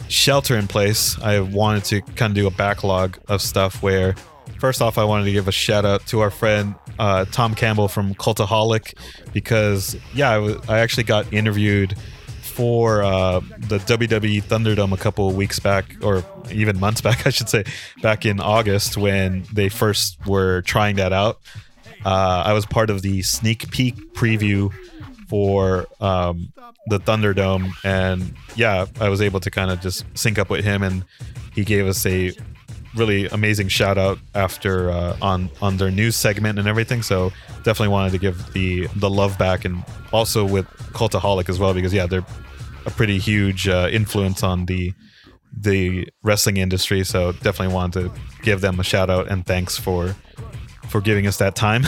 [0.09, 4.15] shelter in place, I wanted to kind of do a backlog of stuff where
[4.59, 7.87] first off, I wanted to give a shout out to our friend uh, Tom Campbell
[7.87, 8.93] from Cultaholic
[9.33, 11.95] because yeah, I actually got interviewed
[12.41, 17.29] for uh, the WWE Thunderdome a couple of weeks back, or even months back, I
[17.29, 17.65] should say,
[18.01, 21.39] back in August when they first were trying that out.
[22.03, 24.73] Uh, I was part of the sneak peek preview
[25.27, 26.51] for um,
[26.87, 30.83] the Thunderdome, and yeah, I was able to kind of just sync up with him,
[30.83, 31.03] and
[31.53, 32.33] he gave us a
[32.95, 37.01] really amazing shout out after uh, on on their news segment and everything.
[37.01, 37.31] So
[37.63, 41.93] definitely wanted to give the the love back, and also with Cultaholic as well because
[41.93, 42.25] yeah, they're
[42.85, 44.93] a pretty huge uh, influence on the
[45.55, 47.03] the wrestling industry.
[47.03, 50.15] So definitely wanted to give them a shout out and thanks for
[50.89, 51.83] for giving us that time,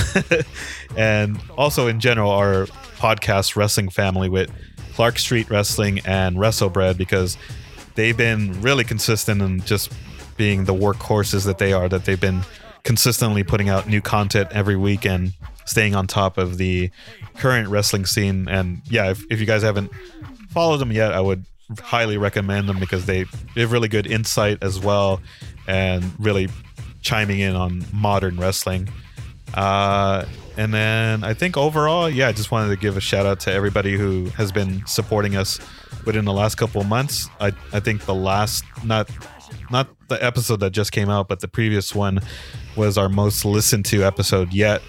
[0.97, 2.67] and also in general our
[2.99, 4.51] podcast wrestling family with
[4.93, 7.37] Clark Street Wrestling and WrestleBread because
[7.95, 9.91] they've been really consistent in just
[10.37, 11.87] being the workhorses that they are.
[11.87, 12.41] That they've been
[12.83, 15.33] consistently putting out new content every week and
[15.65, 16.89] staying on top of the
[17.37, 18.47] current wrestling scene.
[18.47, 19.91] And yeah, if, if you guys haven't
[20.49, 21.45] followed them yet, I would
[21.79, 25.21] highly recommend them because they, they have really good insight as well
[25.67, 26.49] and really
[27.01, 28.89] chiming in on modern wrestling.
[29.53, 30.25] Uh,
[30.57, 33.53] and then I think overall, yeah, I just wanted to give a shout out to
[33.53, 35.59] everybody who has been supporting us
[36.05, 37.29] within the last couple of months.
[37.39, 39.09] I, I think the last not
[39.71, 42.19] not the episode that just came out, but the previous one
[42.75, 44.81] was our most listened to episode yet.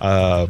[0.00, 0.46] Uh,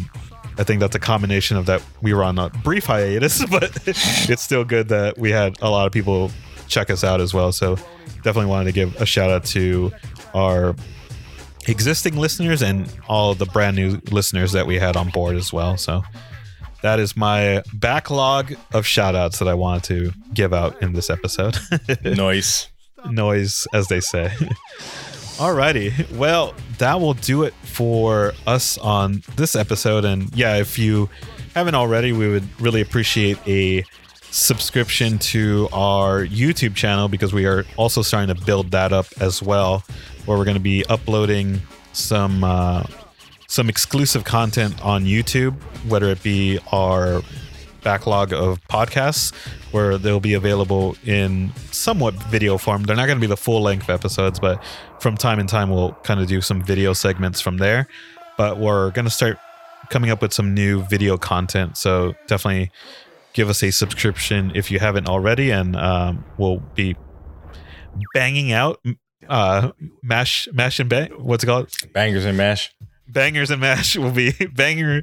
[0.58, 4.42] I think that's a combination of that we were on a brief hiatus, but it's
[4.42, 6.30] still good that we had a lot of people
[6.66, 7.52] check us out as well.
[7.52, 7.76] So
[8.22, 9.92] definitely wanted to give a shout out to
[10.34, 10.74] our
[11.66, 15.76] existing listeners and all the brand new listeners that we had on board as well.
[15.76, 16.02] So
[16.82, 21.10] that is my backlog of shout outs that I wanted to give out in this
[21.10, 21.56] episode.
[22.04, 22.68] Noise.
[23.10, 24.32] Noise, as they say.
[25.38, 26.10] Alrighty.
[26.16, 30.04] Well, that will do it for us on this episode.
[30.04, 31.08] And yeah, if you
[31.54, 33.84] haven't already, we would really appreciate a
[34.30, 39.42] subscription to our YouTube channel because we are also starting to build that up as
[39.42, 39.84] well,
[40.26, 41.60] where we're going to be uploading
[41.92, 42.84] some uh,
[43.46, 45.54] some exclusive content on YouTube,
[45.88, 47.22] whether it be our
[47.82, 49.32] backlog of podcasts
[49.72, 52.82] where they'll be available in somewhat video form.
[52.82, 54.62] They're not going to be the full length episodes, but
[55.00, 57.88] from time to time we'll kind of do some video segments from there.
[58.36, 59.38] But we're going to start
[59.90, 61.76] coming up with some new video content.
[61.76, 62.70] So definitely
[63.38, 66.96] give us a subscription if you haven't already, and um, we'll be
[68.12, 68.80] banging out
[69.28, 69.70] uh
[70.02, 71.70] mash mash and bang what's it called?
[71.92, 72.74] Bangers and mash.
[73.06, 75.02] Bangers and mash will be banger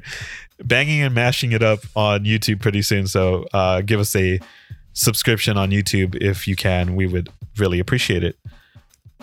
[0.62, 4.40] banging and mashing it up on youtube pretty soon so uh give us a
[4.92, 6.94] subscription on youtube if you can.
[6.94, 8.36] We would really appreciate it.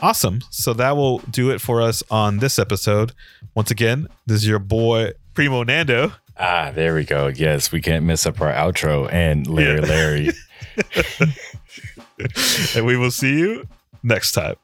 [0.02, 0.42] Awesome.
[0.50, 3.12] So that will do it for us on this episode.
[3.54, 7.28] Once again this is your boy primo nando ah there we go.
[7.28, 9.12] Yes we can't mess up our outro.
[9.12, 9.88] And larry yeah.
[9.88, 10.30] larry.
[12.76, 13.68] And we will see you
[14.04, 14.56] next time